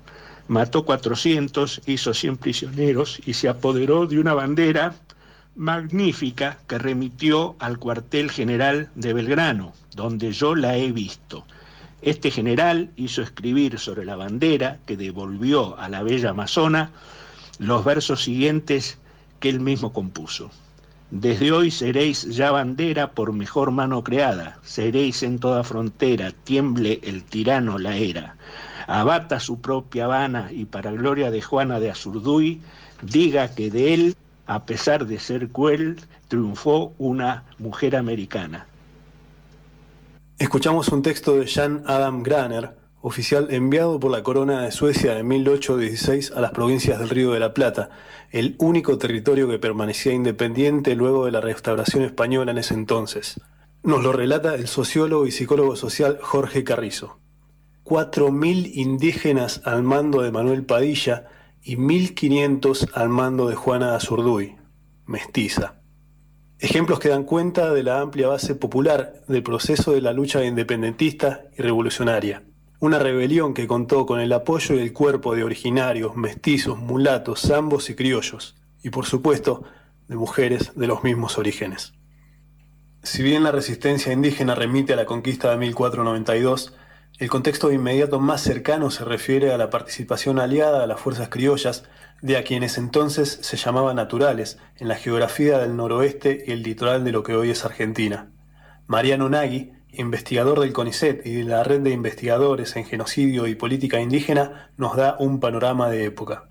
Mató 0.48 0.86
400, 0.86 1.81
hizo 1.88 2.13
100 2.13 2.38
prisioneros 2.38 3.19
y 3.25 3.34
se 3.34 3.50
apoderó 3.50 4.05
de 4.05 4.19
una 4.19 4.36
bandera 4.36 4.93
magnífica 5.55 6.60
que 6.67 6.77
remitió 6.77 7.55
al 7.58 7.79
cuartel 7.79 8.29
general 8.29 8.91
de 8.93 9.13
Belgrano, 9.13 9.74
donde 9.96 10.31
yo 10.31 10.53
la 10.53 10.77
he 10.77 10.91
visto. 10.91 11.43
Este 12.01 12.32
general 12.32 12.91
hizo 12.96 13.22
escribir 13.22 13.77
sobre 13.77 14.06
la 14.06 14.15
bandera 14.15 14.79
que 14.86 14.96
devolvió 14.96 15.77
a 15.77 15.89
la 15.89 16.01
bella 16.01 16.29
amazona 16.29 16.91
los 17.58 17.84
versos 17.84 18.24
siguientes 18.24 18.98
que 19.39 19.50
él 19.50 19.60
mismo 19.60 19.91
compuso. 19.91 20.50
Desde 21.12 21.51
hoy 21.51 21.72
seréis 21.72 22.24
ya 22.24 22.51
bandera 22.51 23.12
por 23.12 23.34
mejor 23.34 23.72
mano 23.72 24.03
creada, 24.03 24.60
seréis 24.63 25.24
en 25.24 25.39
toda 25.39 25.63
frontera, 25.63 26.32
tiemble 26.32 27.00
el 27.03 27.24
tirano 27.24 27.79
la 27.79 27.98
era. 27.98 28.36
Abata 28.88 29.39
su 29.39 29.60
propia 29.60 30.06
Habana 30.06 30.51
y 30.51 30.65
para 30.65 30.91
gloria 30.91 31.32
de 31.32 31.41
Juana 31.41 31.79
de 31.79 31.91
Azurduy, 31.91 32.62
diga 33.01 33.53
que 33.56 33.72
de 33.72 33.94
él, 33.94 34.15
a 34.46 34.65
pesar 34.65 35.06
de 35.06 35.20
ser 35.20 35.50
cruel, 35.50 35.98
triunfó 36.27 36.94
una 36.98 37.44
mujer 37.58 37.96
americana. 37.96 38.68
Escuchamos 40.39 40.88
un 40.88 41.01
texto 41.01 41.36
de 41.36 41.48
Jan 41.48 41.84
Adam 41.86 42.24
Graner, 42.24 42.77
oficial 43.01 43.48
enviado 43.50 44.00
por 44.00 44.09
la 44.09 44.24
Corona 44.24 44.61
de 44.61 44.72
Suecia 44.72 45.20
en 45.20 45.27
1816 45.27 46.31
a 46.31 46.40
las 46.40 46.51
provincias 46.51 46.98
del 46.98 47.09
Río 47.09 47.33
de 47.33 47.42
la 47.42 47.53
Plata, 47.53 47.90
el 48.31 48.55
único 48.57 48.98
territorio 48.98 49.50
que 49.50 49.59
permanecía 49.59 50.13
independiente 50.13 50.96
luego 50.96 51.25
de 51.25 51.33
la 51.33 51.42
restauración 51.42 52.05
española 52.05 52.51
en 52.51 52.57
ese 52.57 52.74
entonces. 52.74 53.42
Nos 53.83 54.01
lo 54.01 54.13
relata 54.13 54.55
el 54.55 54.70
sociólogo 54.70 55.27
y 55.27 55.31
psicólogo 55.31 55.75
social 55.75 56.20
Jorge 56.22 56.63
Carrizo. 56.63 57.20
Cuatro 57.83 58.31
mil 58.31 58.72
indígenas 58.79 59.61
al 59.66 59.83
mando 59.83 60.22
de 60.22 60.31
Manuel 60.31 60.66
Padilla 60.66 61.27
y 61.61 61.75
1.500 61.75 62.92
al 62.94 63.09
mando 63.09 63.50
de 63.50 63.55
Juana 63.55 63.94
Azurduy, 63.94 64.55
mestiza. 65.05 65.78
Ejemplos 66.61 67.00
que 67.00 67.07
dan 67.07 67.24
cuenta 67.24 67.74
de 67.74 67.83
la 67.83 68.01
amplia 68.01 68.27
base 68.27 68.53
popular 68.53 69.22
del 69.29 69.43
proceso 69.43 69.93
de 69.93 70.01
la 70.01 70.11
lucha 70.11 70.43
independentista 70.43 71.43
y 71.57 71.61
revolucionaria. 71.61 72.43
Una 72.81 73.00
rebelión 73.00 73.53
que 73.53 73.65
contó 73.65 74.05
con 74.05 74.19
el 74.19 74.33
apoyo 74.33 74.75
y 74.75 74.79
el 74.79 74.91
cuerpo 74.91 75.33
de 75.35 75.45
originarios, 75.45 76.17
mestizos, 76.17 76.77
mulatos, 76.77 77.43
zambos 77.48 77.89
y 77.89 77.95
criollos, 77.95 78.57
y 78.83 78.89
por 78.89 79.05
supuesto 79.05 79.63
de 80.09 80.17
mujeres 80.17 80.74
de 80.75 80.87
los 80.87 81.01
mismos 81.01 81.37
orígenes. 81.37 81.93
Si 83.03 83.24
bien 83.24 83.43
la 83.43 83.53
resistencia 83.53 84.11
indígena 84.11 84.53
remite 84.53 84.91
a 84.91 84.98
la 84.98 85.05
conquista 85.05 85.51
de 85.51 85.57
1492, 85.57 86.74
el 87.20 87.29
contexto 87.29 87.70
inmediato 87.70 88.22
más 88.22 88.40
cercano 88.40 88.90
se 88.92 89.03
refiere 89.03 89.51
a 89.51 89.58
la 89.58 89.70
participación 89.70 90.40
aliada 90.40 90.82
a 90.82 90.88
las 90.88 91.01
fuerzas 91.01 91.27
criollas 91.27 91.84
de 92.22 92.38
a 92.38 92.44
quienes 92.44 92.77
entonces 92.77 93.40
se 93.42 93.58
llamaban 93.58 93.98
naturales 93.98 94.58
en 94.77 94.88
la 94.88 94.96
geografía 94.96 95.60
del 95.60 95.75
noroeste 95.75 96.46
y 96.48 96.51
el 96.51 96.64
litoral 96.64 97.03
de 97.03 97.12
lo 97.12 97.22
que 97.24 97.36
hoy 97.36 97.50
es 97.50 97.66
Argentina. 97.66 98.32
Mariano 98.88 99.27
Nagui, 99.27 99.74
investigador 99.92 100.62
del 100.62 100.72
CONICET 100.72 101.25
y 101.25 101.34
de 101.34 101.44
la 101.44 101.64
red 101.64 101.82
de 101.82 101.92
investigadores 101.92 102.77
en 102.77 102.86
genocidio 102.86 103.48
y 103.48 103.55
política 103.55 104.00
indígena, 104.00 104.72
nos 104.77 104.96
da 104.96 105.18
un 105.20 105.42
panorama 105.42 105.90
de 105.90 106.05
época. 106.05 106.48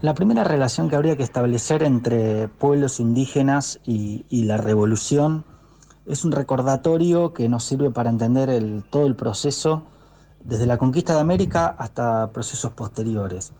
La 0.00 0.14
primera 0.14 0.44
relación 0.44 0.88
que 0.88 0.96
habría 0.96 1.16
que 1.16 1.24
establecer 1.24 1.82
entre 1.82 2.48
pueblos 2.48 3.00
indígenas 3.00 3.80
y, 3.84 4.24
la 4.30 4.56
revolución 4.56 5.44
es 6.08 6.24
un 6.24 6.32
recordatorio 6.32 7.32
que 7.32 7.48
nos 7.48 7.64
sirve 7.64 7.90
para 7.90 8.10
entender 8.10 8.50
todo 8.90 9.06
el 9.06 9.14
proceso 9.14 9.82
desde 10.42 10.66
la 10.66 10.78
conquista 10.78 11.14
de 11.14 11.20
América 11.20 11.74
hasta 11.78 12.30
procesos 12.32 12.72
posteriores. 12.72 13.52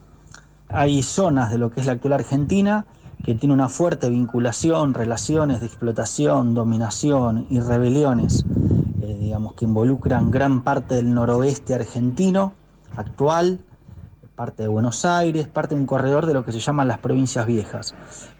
Hay 0.68 1.02
zonas 1.02 1.50
de 1.50 1.58
lo 1.58 1.70
que 1.70 1.80
es 1.80 1.86
la 1.86 1.92
actual 1.92 2.14
Argentina 2.14 2.86
que 3.24 3.34
tiene 3.34 3.52
una 3.52 3.68
fuerte 3.68 4.08
vinculación, 4.08 4.94
relaciones 4.94 5.60
de 5.60 5.66
explotación, 5.66 6.54
dominación 6.54 7.46
y 7.50 7.60
rebeliones, 7.60 8.44
eh, 9.02 9.18
digamos, 9.20 9.54
que 9.54 9.64
involucran 9.64 10.30
gran 10.30 10.62
parte 10.62 10.94
del 10.94 11.12
noroeste 11.12 11.74
argentino 11.74 12.54
actual, 12.96 13.60
parte 14.36 14.62
de 14.62 14.68
Buenos 14.68 15.04
Aires, 15.04 15.48
parte 15.48 15.74
de 15.74 15.80
un 15.80 15.86
corredor 15.86 16.26
de 16.26 16.34
lo 16.34 16.44
que 16.44 16.52
se 16.52 16.60
llaman 16.60 16.86
las 16.86 16.98
provincias 16.98 17.44
viejas. 17.44 17.94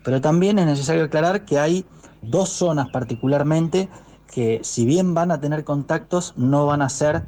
Pero 0.05 0.21
también 0.21 0.59
es 0.61 0.67
necesario 0.67 1.05
aclarar 1.05 1.45
que 1.45 1.59
hay 1.59 1.85
dos 2.23 2.51
zonas 2.51 2.89
particularmente 2.91 3.89
que 4.33 4.61
si 4.63 4.85
bien 4.85 5.15
van 5.15 5.31
a 5.31 5.41
tener 5.41 5.65
contactos, 5.65 6.35
no 6.37 6.67
van 6.67 6.83
a 6.83 6.89
ser, 6.89 7.23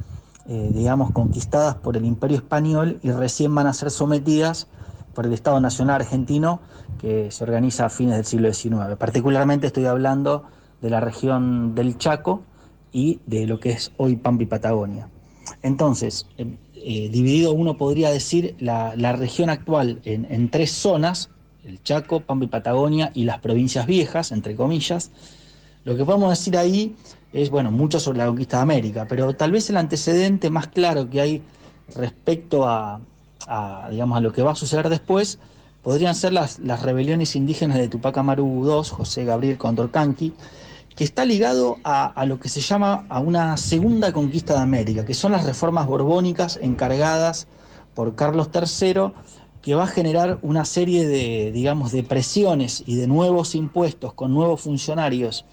eh, 0.47 0.71
digamos, 0.73 1.13
conquistadas 1.13 1.75
por 1.77 1.97
el 1.97 2.05
imperio 2.05 2.37
español 2.37 2.99
y 3.03 3.11
recién 3.11 3.55
van 3.55 3.67
a 3.67 3.73
ser 3.73 3.91
sometidas 3.91 4.69
por 5.15 5.27
el 5.27 5.33
Estado 5.33 5.61
Nacional 5.61 6.03
Argentino 6.03 6.61
que 7.01 7.31
se 7.31 7.45
organiza 7.45 7.87
a 7.87 7.91
fines 7.91 8.17
del 8.17 8.25
siglo 8.25 8.53
XIX. 8.53 8.97
Particularmente 8.99 9.67
estoy 9.67 9.87
hablando 9.87 10.45
de 10.83 10.91
la 10.91 11.01
región 11.01 11.75
del 11.75 11.99
Chaco 11.99 12.43
y 12.93 13.21
de 13.27 13.47
lo 13.47 13.61
que 13.61 13.71
es 13.71 13.93
hoy 13.97 14.17
Pampa 14.17 14.43
y 14.43 14.47
Patagonia. 14.47 15.09
Entonces, 15.63 16.27
eh, 16.39 16.57
eh, 16.75 17.09
dividido 17.11 17.53
uno 17.53 17.77
podría 17.77 18.11
decir 18.11 18.57
la, 18.59 18.95
región 19.13 19.51
actual 19.51 20.01
en, 20.05 20.49
tres 20.51 20.73
zonas, 20.73 21.31
el 21.65 21.83
Chaco, 21.83 22.21
Pampa 22.21 22.45
y 22.45 22.49
Patagonia 22.49 23.11
y 23.15 23.25
las 23.25 23.39
provincias 23.39 23.87
viejas, 23.87 24.33
entre 24.33 24.57
comillas. 24.57 25.11
Lo 25.85 25.97
que 25.97 26.05
podemos 26.05 26.31
decir 26.31 26.57
ahí 26.57 26.95
es, 27.33 27.51
bueno, 27.51 27.71
mucho 27.71 28.01
sobre 28.01 28.19
la 28.19 28.27
conquista 28.27 28.59
de 28.59 28.63
América, 28.63 29.07
pero 29.09 29.35
tal 29.35 29.53
vez 29.53 29.71
el 29.71 29.77
antecedente 29.77 30.51
más 30.51 30.69
claro 30.69 31.09
que 31.09 31.21
hay 31.21 31.43
respecto 31.95 32.69
a, 32.69 33.01
a, 33.47 33.89
digamos, 33.91 34.19
a 34.19 34.21
lo 34.21 34.33
que 34.33 34.43
va 34.43 34.53
a 34.53 34.55
suceder 34.55 34.89
después, 34.89 35.39
podrían 35.83 36.15
ser 36.15 36.33
las, 36.33 36.59
las 36.59 36.83
rebeliones 36.83 37.37
indígenas 37.37 37.79
de 37.79 37.89
Tupac 37.89 38.17
Amaru 38.19 38.65
II, 38.65 38.89
José 38.91 39.25
Gabriel 39.25 39.59
Condorcanqui, 39.59 40.35
que 40.95 41.05
está 41.05 41.25
ligado 41.25 41.79
a, 41.85 42.07
a, 42.07 42.27
lo 42.27 42.39
que 42.41 42.49
se 42.49 42.61
llama 42.61 43.07
a 43.09 43.21
una 43.21 43.57
segunda 43.57 44.13
conquista 44.13 44.55
de 44.55 44.61
América, 44.61 45.05
que 45.05 45.15
son 45.15 45.33
las 45.33 45.45
reformas 45.45 45.87
borbónicas 45.87 46.59
encargadas 46.61 47.47
por 47.95 48.15
Carlos 48.15 48.51
III, 48.53 49.13
que 49.63 49.75
va 49.75 49.85
a 49.85 49.87
generar 49.87 50.39
una 50.43 50.65
serie 50.65 51.07
de, 51.07 51.53
digamos, 51.53 51.93
de 51.93 52.03
presiones 52.03 52.83
y 52.87 52.97
de 52.97 53.07
nuevos 53.07 53.55
impuestos 53.55 54.15
con 54.15 54.33
nuevos 54.33 54.63
funcionarios 54.63 55.45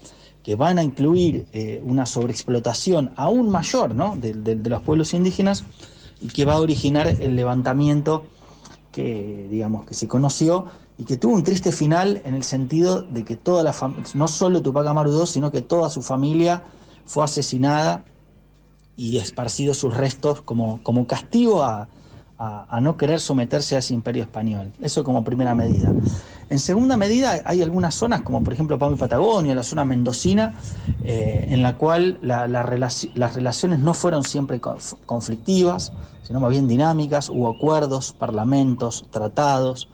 que 0.42 0.54
van 0.54 0.78
a 0.78 0.82
incluir 0.82 1.46
eh, 1.52 1.82
una 1.84 2.06
sobreexplotación 2.06 3.12
aún 3.16 3.50
mayor 3.50 3.94
¿no? 3.94 4.16
de, 4.16 4.32
de 4.32 4.70
los 4.70 4.82
pueblos 4.82 5.12
indígenas 5.12 5.64
y 6.20 6.28
que 6.28 6.44
va 6.44 6.54
a 6.54 6.60
originar 6.60 7.06
el 7.06 7.36
levantamiento 7.36 8.24
que, 8.92 9.46
digamos, 9.50 9.84
que 9.84 9.94
se 9.94 10.08
conoció 10.08 10.66
y 10.96 11.04
que 11.04 11.16
tuvo 11.16 11.34
un 11.34 11.44
triste 11.44 11.70
final 11.70 12.22
en 12.24 12.34
el 12.34 12.42
sentido 12.42 13.02
de 13.02 13.24
que 13.24 13.36
toda 13.36 13.62
la 13.62 13.74
no 14.14 14.26
solo 14.26 14.62
Tupac 14.62 14.86
Amaru 14.86 15.12
II, 15.12 15.26
sino 15.26 15.52
que 15.52 15.62
toda 15.62 15.90
su 15.90 16.02
familia 16.02 16.64
fue 17.04 17.24
asesinada 17.24 18.04
y 18.96 19.18
esparcido 19.18 19.74
sus 19.74 19.96
restos 19.96 20.42
como, 20.42 20.82
como 20.82 21.06
castigo 21.06 21.62
a, 21.62 21.88
a, 22.38 22.80
no 22.80 22.96
querer 22.96 23.18
someterse 23.18 23.74
a 23.74 23.80
ese 23.80 23.94
imperio 23.94 24.22
español. 24.22 24.72
Eso 24.80 25.02
como 25.02 25.24
primera 25.24 25.54
medida. 25.54 25.92
En 26.50 26.58
segunda 26.58 26.96
medida, 26.96 27.40
hay 27.44 27.62
algunas 27.62 27.94
zonas, 27.94 28.22
como 28.22 28.42
por 28.42 28.52
ejemplo 28.52 28.78
Pampa 28.78 28.94
y 28.94 28.98
Patagonia, 28.98 29.54
la 29.54 29.64
zona 29.64 29.84
mendocina, 29.84 30.54
eh, 31.02 31.46
en 31.50 31.62
la 31.62 31.76
cual 31.76 32.18
las 32.22 33.34
relaciones 33.34 33.80
no 33.80 33.92
fueron 33.92 34.22
siempre 34.22 34.60
conflictivas, 34.60 35.92
sino 36.22 36.40
más 36.40 36.50
bien 36.50 36.68
dinámicas, 36.68 37.28
hubo 37.28 37.48
acuerdos, 37.50 38.12
parlamentos, 38.12 39.06
tratados. 39.10 39.88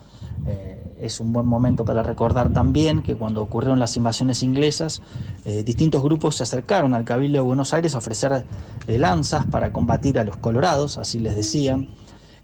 Eh, 0.47 0.81
es 1.01 1.21
un 1.21 1.33
buen 1.33 1.47
momento 1.47 1.85
para 1.85 2.03
recordar 2.03 2.53
también 2.53 3.03
que 3.03 3.17
cuando 3.17 3.43
ocurrieron 3.43 3.79
las 3.79 3.97
invasiones 3.97 4.43
inglesas, 4.43 5.03
eh, 5.45 5.63
distintos 5.63 6.03
grupos 6.03 6.37
se 6.37 6.43
acercaron 6.45 6.95
al 6.95 7.05
Cabildo 7.05 7.39
de 7.39 7.45
Buenos 7.45 7.73
Aires 7.75 7.95
a 7.95 7.99
ofrecer 7.99 8.45
lanzas 8.87 9.47
para 9.47 9.73
combatir 9.73 10.19
a 10.19 10.25
los 10.25 10.37
colorados, 10.37 10.99
así 10.99 11.19
les 11.19 11.37
decían 11.37 11.89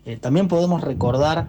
Eh, 0.07 0.17
también 0.17 0.49
podemos 0.49 0.81
recordar 0.81 1.49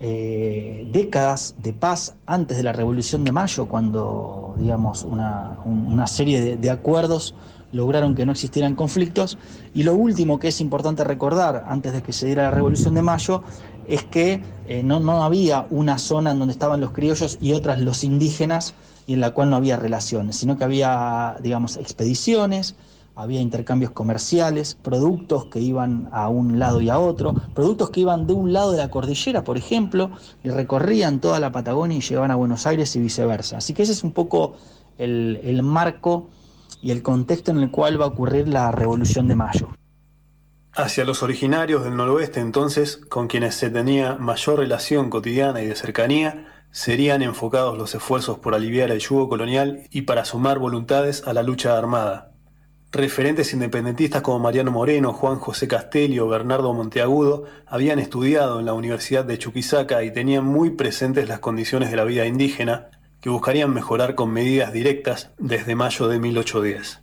eh, 0.00 0.88
décadas 0.92 1.54
de 1.62 1.72
paz 1.72 2.14
antes 2.26 2.56
de 2.56 2.62
la 2.62 2.72
Revolución 2.72 3.24
de 3.24 3.32
Mayo, 3.32 3.66
cuando 3.66 4.54
digamos, 4.58 5.04
una, 5.04 6.06
serie 6.06 6.56
de, 6.56 6.70
acuerdos 6.70 7.34
lograron 7.72 8.14
que 8.14 8.24
no 8.26 8.32
existieran 8.32 8.74
conflictos. 8.74 9.38
Y 9.74 9.82
lo 9.82 9.94
último 9.94 10.38
que 10.38 10.48
es 10.48 10.60
importante 10.60 11.04
recordar 11.04 11.64
antes 11.68 11.92
de 11.92 12.02
que 12.02 12.12
se 12.12 12.26
diera 12.26 12.44
la 12.44 12.50
Revolución 12.50 12.94
de 12.94 13.02
Mayo 13.02 13.42
es 13.86 14.04
que 14.04 14.42
eh, 14.66 14.82
no, 14.82 15.00
no 15.00 15.22
había 15.22 15.66
una 15.70 15.98
zona 15.98 16.30
en 16.30 16.38
donde 16.38 16.52
estaban 16.52 16.80
los 16.80 16.92
criollos 16.92 17.38
y 17.40 17.52
otras 17.52 17.80
los 17.80 18.04
indígenas 18.04 18.74
y 19.06 19.14
en 19.14 19.20
la 19.20 19.32
cual 19.32 19.50
no 19.50 19.56
había 19.56 19.76
relaciones, 19.76 20.36
sino 20.36 20.56
que 20.56 20.64
había, 20.64 21.36
digamos, 21.42 21.76
expediciones, 21.76 22.76
había 23.20 23.40
intercambios 23.40 23.90
comerciales, 23.90 24.74
productos 24.74 25.46
que 25.46 25.60
iban 25.60 26.08
a 26.12 26.28
un 26.28 26.58
lado 26.58 26.80
y 26.80 26.88
a 26.88 26.98
otro, 26.98 27.34
productos 27.54 27.90
que 27.90 28.00
iban 28.00 28.26
de 28.26 28.32
un 28.32 28.52
lado 28.52 28.72
de 28.72 28.78
la 28.78 28.90
cordillera, 28.90 29.44
por 29.44 29.58
ejemplo, 29.58 30.10
y 30.42 30.48
recorrían 30.48 31.20
toda 31.20 31.38
la 31.38 31.52
Patagonia 31.52 31.98
y 31.98 32.00
llegaban 32.00 32.30
a 32.30 32.36
Buenos 32.36 32.66
Aires 32.66 32.96
y 32.96 33.00
viceversa. 33.00 33.58
Así 33.58 33.74
que 33.74 33.82
ese 33.82 33.92
es 33.92 34.04
un 34.04 34.12
poco 34.12 34.56
el, 34.96 35.62
marco 35.62 36.30
y 36.80 36.92
el 36.92 37.02
contexto 37.02 37.50
en 37.50 37.58
el 37.58 37.70
cual 37.70 38.00
va 38.00 38.06
a 38.06 38.08
ocurrir 38.08 38.48
la 38.48 38.72
Revolución 38.72 39.28
de 39.28 39.36
Mayo. 39.36 39.68
Hacia 40.72 41.04
los 41.04 41.22
originarios 41.22 41.84
del 41.84 41.96
noroeste 41.96 42.40
entonces, 42.40 42.96
con 42.96 43.26
quienes 43.26 43.54
se 43.54 43.70
tenía 43.70 44.14
mayor 44.14 44.60
relación 44.60 45.10
cotidiana 45.10 45.60
y 45.60 45.66
de 45.66 45.74
cercanía, 45.74 46.46
serían 46.70 47.20
enfocados 47.22 47.76
los 47.76 47.94
esfuerzos 47.94 48.38
por 48.38 48.54
aliviar 48.54 48.90
el 48.90 49.00
yugo 49.00 49.28
colonial 49.28 49.82
y 49.90 50.02
para 50.02 50.24
sumar 50.24 50.58
voluntades 50.58 51.26
a 51.26 51.32
la 51.32 51.42
lucha 51.42 51.76
armada. 51.76 52.29
Referentes 52.92 53.52
independentistas 53.52 54.20
como 54.20 54.40
Mariano 54.40 54.72
Moreno, 54.72 55.12
Juan 55.12 55.38
José 55.38 55.68
Castelli 55.68 56.18
o 56.18 56.26
Bernardo 56.26 56.74
Monteagudo 56.74 57.44
habían 57.64 58.00
estudiado 58.00 58.58
en 58.58 58.66
la 58.66 58.72
Universidad 58.72 59.24
de 59.24 59.38
Chuquisaca 59.38 60.02
y 60.02 60.12
tenían 60.12 60.44
muy 60.44 60.70
presentes 60.70 61.28
las 61.28 61.38
condiciones 61.38 61.92
de 61.92 61.96
la 61.96 62.02
vida 62.02 62.26
indígena 62.26 62.88
que 63.20 63.30
buscarían 63.30 63.72
mejorar 63.72 64.16
con 64.16 64.30
medidas 64.30 64.72
directas 64.72 65.30
desde 65.38 65.76
mayo 65.76 66.08
de 66.08 66.18
1810. 66.18 67.00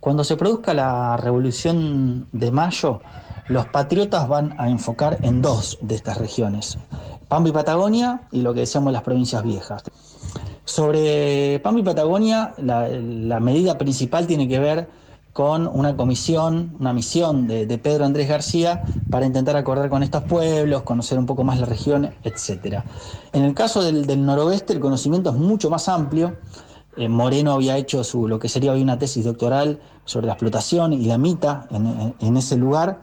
Cuando 0.00 0.24
se 0.24 0.36
produzca 0.36 0.72
la 0.72 1.18
Revolución 1.18 2.26
de 2.32 2.50
Mayo, 2.50 3.02
los 3.48 3.66
patriotas 3.66 4.26
van 4.26 4.54
a 4.58 4.70
enfocar 4.70 5.18
en 5.20 5.42
dos 5.42 5.76
de 5.82 5.96
estas 5.96 6.16
regiones, 6.16 6.78
Pampa 7.28 7.50
y 7.50 7.52
Patagonia 7.52 8.22
y 8.32 8.40
lo 8.40 8.54
que 8.54 8.60
decíamos 8.60 8.94
las 8.94 9.02
provincias 9.02 9.42
viejas. 9.42 9.82
Sobre 10.68 11.60
Pampa 11.60 11.80
y 11.80 11.82
Patagonia, 11.82 12.52
la, 12.58 13.40
medida 13.40 13.78
principal 13.78 14.26
tiene 14.26 14.46
que 14.46 14.58
ver 14.58 14.86
con 15.32 15.66
una 15.66 15.96
comisión, 15.96 16.76
una 16.78 16.92
misión 16.92 17.46
de, 17.46 17.78
Pedro 17.78 18.04
Andrés 18.04 18.28
García 18.28 18.82
para 19.10 19.24
intentar 19.24 19.56
acordar 19.56 19.88
con 19.88 20.02
estos 20.02 20.24
pueblos, 20.24 20.82
conocer 20.82 21.18
un 21.18 21.24
poco 21.24 21.42
más 21.42 21.58
la 21.58 21.64
región, 21.64 22.10
etc. 22.22 22.82
En 23.32 23.44
el 23.44 23.54
caso 23.54 23.82
del, 23.82 24.26
noroeste, 24.26 24.74
el 24.74 24.80
conocimiento 24.80 25.30
es 25.30 25.36
mucho 25.36 25.70
más 25.70 25.88
amplio. 25.88 26.36
Eh, 26.98 27.08
Moreno 27.08 27.52
había 27.52 27.78
hecho 27.78 28.04
su, 28.04 28.28
lo 28.28 28.38
que 28.38 28.50
sería 28.50 28.72
hoy 28.72 28.82
una 28.82 28.98
tesis 28.98 29.24
doctoral 29.24 29.80
sobre 30.04 30.26
la 30.26 30.34
explotación 30.34 30.92
y 30.92 31.06
la 31.06 31.16
mita 31.16 31.66
en 31.70 32.36
ese 32.36 32.56
lugar, 32.56 33.00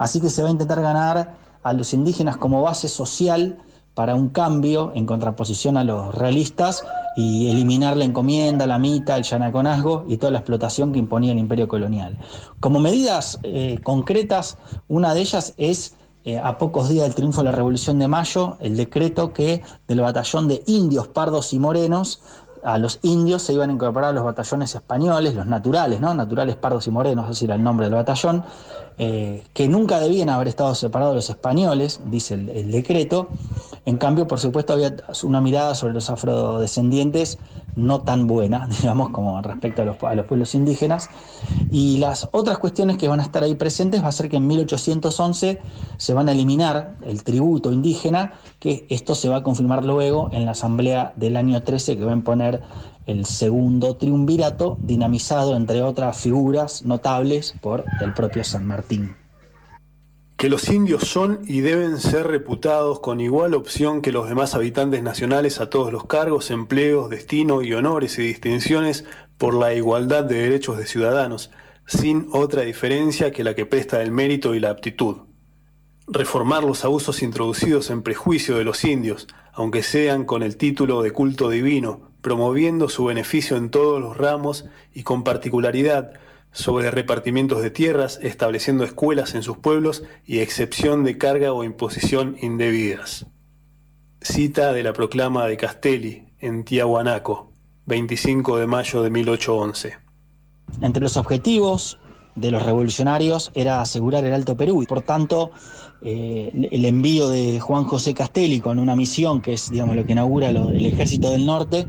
así 0.00 0.20
que 0.20 0.30
se 0.30 0.42
va 0.42 0.48
a 0.48 0.50
intentar 0.50 0.82
ganar 0.82 1.36
a 1.62 1.72
los 1.74 1.94
indígenas 1.94 2.38
como 2.38 2.60
base 2.60 2.88
social 2.88 3.58
para 3.94 4.16
un 4.16 4.30
cambio 4.30 4.90
en 4.96 5.06
contraposición 5.06 5.76
a 5.76 5.84
los 5.84 6.12
realistas 6.12 6.84
y 7.16 7.50
eliminar 7.50 7.96
la 7.96 8.04
encomienda, 8.04 8.66
la 8.66 8.78
mita, 8.78 9.16
el 9.16 9.22
yanaconazgo 9.22 10.04
y 10.08 10.16
toda 10.16 10.32
la 10.32 10.38
explotación 10.38 10.92
que 10.92 10.98
imponía 10.98 11.32
el 11.32 11.38
imperio 11.38 11.68
colonial. 11.68 12.18
Como 12.60 12.80
medidas 12.80 13.38
eh, 13.42 13.78
concretas, 13.82 14.58
una 14.88 15.14
de 15.14 15.20
ellas 15.20 15.54
es, 15.56 15.96
eh, 16.24 16.38
a 16.38 16.58
pocos 16.58 16.88
días 16.88 17.04
del 17.04 17.14
triunfo 17.14 17.42
de 17.42 17.50
la 17.50 17.52
Revolución 17.52 17.98
de 17.98 18.08
Mayo, 18.08 18.56
el 18.60 18.76
decreto 18.76 19.32
que 19.32 19.62
del 19.86 20.00
batallón 20.00 20.48
de 20.48 20.62
indios, 20.66 21.08
pardos 21.08 21.52
y 21.52 21.58
morenos, 21.58 22.20
a 22.64 22.78
los 22.78 22.98
indios 23.02 23.42
se 23.42 23.52
iban 23.52 23.68
a 23.70 23.72
incorporar 23.74 24.14
los 24.14 24.24
batallones 24.24 24.74
españoles, 24.74 25.34
los 25.34 25.46
naturales, 25.46 26.00
¿no? 26.00 26.14
Naturales, 26.14 26.56
pardos 26.56 26.86
y 26.86 26.90
morenos, 26.90 27.30
ese 27.30 27.44
era 27.44 27.56
el 27.56 27.62
nombre 27.62 27.86
del 27.86 27.94
batallón, 27.94 28.42
eh, 28.96 29.42
que 29.52 29.66
nunca 29.66 29.98
debían 29.98 30.28
haber 30.28 30.46
estado 30.46 30.74
separados 30.74 31.16
los 31.16 31.28
españoles, 31.28 32.00
dice 32.06 32.34
el, 32.34 32.70
decreto. 32.70 33.28
En 33.86 33.96
cambio, 33.96 34.28
por 34.28 34.38
supuesto, 34.38 34.72
había 34.72 34.94
una 35.24 35.40
mirada 35.40 35.74
sobre 35.74 35.94
los 35.94 36.10
afrodescendientes 36.10 37.38
no 37.76 38.02
tan 38.02 38.28
buena, 38.28 38.68
digamos, 38.80 39.10
como 39.10 39.42
respecto 39.42 39.82
a 39.82 39.84
los, 39.84 40.02
a 40.02 40.14
los 40.14 40.26
pueblos 40.26 40.54
indígenas. 40.54 41.10
Y 41.72 41.98
las 41.98 42.28
otras 42.32 42.58
cuestiones 42.58 42.96
que 42.96 43.08
van 43.08 43.18
a 43.18 43.24
estar 43.24 43.42
ahí 43.42 43.56
presentes 43.56 44.02
va 44.02 44.08
a 44.08 44.12
ser 44.12 44.28
que 44.28 44.36
en 44.36 44.46
1811 44.46 45.60
se 45.96 46.14
van 46.14 46.28
a 46.28 46.32
eliminar 46.32 46.94
el 47.02 47.24
tributo 47.24 47.72
indígena, 47.72 48.34
que 48.60 48.86
esto 48.90 49.14
se 49.16 49.28
va 49.28 49.38
a 49.38 49.42
confirmar 49.42 49.84
luego 49.84 50.28
en 50.32 50.44
la 50.44 50.52
asamblea 50.52 51.12
del 51.16 51.36
año 51.36 51.62
13 51.62 51.96
que 51.96 52.04
va 52.04 52.12
a 52.12 52.14
imponer 52.14 52.62
el 53.06 53.26
segundo 53.26 53.96
triunvirato, 53.96 54.78
dinamizado 54.80 55.56
entre 55.56 55.82
otras 55.82 56.20
figuras 56.20 56.84
notables 56.84 57.54
por 57.60 57.84
el 58.00 58.14
propio 58.14 58.44
San 58.44 58.66
Martín. 58.66 59.16
Que 60.36 60.48
los 60.48 60.68
indios 60.68 61.04
son 61.04 61.40
y 61.46 61.60
deben 61.60 61.98
ser 61.98 62.26
reputados 62.26 63.00
con 63.00 63.20
igual 63.20 63.54
opción 63.54 64.02
que 64.02 64.12
los 64.12 64.28
demás 64.28 64.54
habitantes 64.54 65.02
nacionales 65.02 65.60
a 65.60 65.70
todos 65.70 65.92
los 65.92 66.06
cargos, 66.06 66.50
empleos, 66.50 67.08
destino 67.08 67.62
y 67.62 67.72
honores 67.72 68.18
y 68.18 68.22
distinciones 68.22 69.04
por 69.38 69.54
la 69.54 69.74
igualdad 69.74 70.24
de 70.24 70.36
derechos 70.36 70.76
de 70.76 70.86
ciudadanos, 70.86 71.50
sin 71.86 72.28
otra 72.32 72.62
diferencia 72.62 73.30
que 73.30 73.44
la 73.44 73.54
que 73.54 73.66
presta 73.66 74.02
el 74.02 74.10
mérito 74.10 74.54
y 74.54 74.60
la 74.60 74.70
aptitud. 74.70 75.18
Reformar 76.06 76.64
los 76.64 76.84
abusos 76.84 77.22
introducidos 77.22 77.90
en 77.90 78.02
prejuicio 78.02 78.58
de 78.58 78.64
los 78.64 78.84
indios, 78.84 79.28
aunque 79.52 79.82
sean 79.82 80.24
con 80.24 80.42
el 80.42 80.56
título 80.56 81.00
de 81.02 81.12
culto 81.12 81.48
divino, 81.48 82.13
promoviendo 82.24 82.88
su 82.88 83.04
beneficio 83.04 83.58
en 83.58 83.68
todos 83.68 84.00
los 84.00 84.16
ramos 84.16 84.64
y 84.94 85.02
con 85.02 85.24
particularidad 85.24 86.12
sobre 86.52 86.90
repartimientos 86.90 87.60
de 87.60 87.70
tierras, 87.70 88.18
estableciendo 88.22 88.82
escuelas 88.82 89.34
en 89.34 89.42
sus 89.42 89.58
pueblos 89.58 90.04
y 90.24 90.38
excepción 90.38 91.04
de 91.04 91.18
carga 91.18 91.52
o 91.52 91.64
imposición 91.64 92.38
indebidas. 92.40 93.26
Cita 94.22 94.72
de 94.72 94.82
la 94.82 94.94
proclama 94.94 95.46
de 95.46 95.58
Castelli 95.58 96.24
en 96.38 96.64
Tiahuanaco, 96.64 97.52
25 97.84 98.56
de 98.56 98.66
mayo 98.68 99.02
de 99.02 99.10
1811. 99.10 99.98
Entre 100.80 101.02
los 101.02 101.18
objetivos 101.18 101.98
de 102.36 102.50
los 102.50 102.62
revolucionarios 102.62 103.52
era 103.54 103.82
asegurar 103.82 104.24
el 104.24 104.32
Alto 104.32 104.56
Perú 104.56 104.82
y 104.82 104.86
por 104.86 105.02
tanto 105.02 105.50
eh, 106.00 106.68
el 106.70 106.86
envío 106.86 107.28
de 107.28 107.60
Juan 107.60 107.84
José 107.84 108.14
Castelli 108.14 108.60
con 108.60 108.78
una 108.78 108.96
misión 108.96 109.42
que 109.42 109.52
es 109.52 109.70
digamos 109.70 109.94
lo 109.94 110.06
que 110.06 110.12
inaugura 110.12 110.48
el 110.48 110.86
ejército 110.86 111.30
del 111.30 111.46
norte 111.46 111.86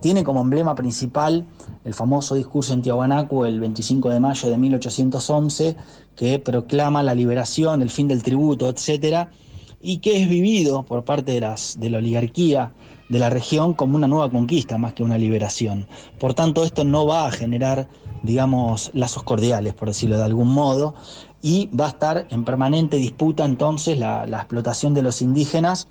tiene 0.00 0.24
como 0.24 0.40
emblema 0.40 0.74
principal 0.74 1.46
el 1.84 1.94
famoso 1.94 2.34
discurso 2.34 2.72
en 2.72 2.82
Tiahuanaco 2.82 3.46
el 3.46 3.60
25 3.60 4.10
de 4.10 4.20
mayo 4.20 4.50
de 4.50 4.56
1811, 4.56 5.76
que 6.16 6.38
proclama 6.38 7.02
la 7.02 7.14
liberación, 7.14 7.82
el 7.82 7.90
fin 7.90 8.08
del 8.08 8.22
tributo, 8.22 8.68
etc., 8.68 9.28
y 9.82 9.98
que 9.98 10.22
es 10.22 10.28
vivido 10.28 10.82
por 10.82 11.04
parte 11.04 11.32
de, 11.32 11.40
la 11.40 11.98
oligarquía 11.98 12.72
de 13.08 13.18
la 13.18 13.30
región 13.30 13.72
como 13.72 13.96
una 13.96 14.06
nueva 14.06 14.30
conquista 14.30 14.76
más 14.76 14.92
que 14.92 15.02
una 15.02 15.16
liberación. 15.16 15.88
Por 16.18 16.34
tanto, 16.34 16.64
esto 16.64 16.84
no 16.84 17.06
va 17.06 17.26
a 17.26 17.30
generar, 17.30 17.88
digamos, 18.22 18.90
lazos 18.92 19.22
cordiales, 19.22 19.72
por 19.72 19.88
decirlo 19.88 20.18
de 20.18 20.24
algún 20.24 20.48
modo, 20.48 20.94
y 21.40 21.70
va 21.74 21.86
a 21.86 21.90
estar 21.90 22.26
en 22.28 22.44
permanente 22.44 22.98
disputa 22.98 23.46
entonces 23.46 23.98
la 23.98 24.26
explotación 24.26 24.92
de 24.92 25.02
los 25.02 25.22
indígenas 25.22 25.88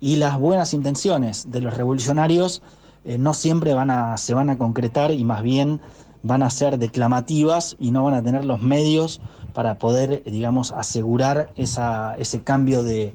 y 0.00 0.16
las 0.16 0.38
buenas 0.38 0.74
intenciones 0.74 1.50
de 1.50 1.60
los 1.60 1.76
revolucionarios 1.76 2.62
eh, 3.06 3.18
no 3.18 3.34
siempre 3.34 3.72
van 3.72 3.90
a, 3.90 4.16
se 4.16 4.34
van 4.34 4.50
a 4.50 4.58
concretar 4.58 5.12
y 5.12 5.24
más 5.24 5.42
bien 5.42 5.80
van 6.22 6.42
a 6.42 6.50
ser 6.50 6.78
declamativas 6.78 7.76
y 7.78 7.92
no 7.92 8.04
van 8.04 8.14
a 8.14 8.22
tener 8.22 8.44
los 8.44 8.60
medios 8.60 9.20
para 9.54 9.78
poder, 9.78 10.22
digamos, 10.24 10.72
asegurar 10.72 11.52
ese 11.56 12.42
cambio 12.42 12.82
de, 12.82 13.14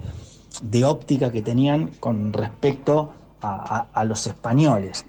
óptica 0.85 1.31
que 1.31 1.41
tenían 1.41 1.87
con 1.99 2.33
respecto 2.33 3.13
a, 3.41 4.03
los 4.05 4.27
españoles. 4.27 5.05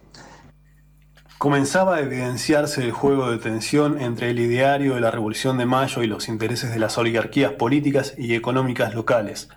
Comenzaba 1.39 1.97
a 1.97 2.01
evidenciarse 2.01 2.83
el 2.83 2.93
juego 2.93 3.31
de 3.31 3.39
tensión 3.39 4.01
entre 4.01 4.31
el 4.31 4.41
ideario 4.41 4.95
de 4.95 5.01
la 5.01 5.11
Revolución 5.11 5.59
de 5.59 5.67
Mayo 5.67 6.03
y 6.03 6.07
los 6.07 6.29
intereses 6.29 6.71
de 6.71 6.79
las 6.79 6.99
oligarquías 6.99 7.53
políticas 7.53 8.15
y 8.19 8.35
económicas 8.35 8.95
locales, 8.95 9.49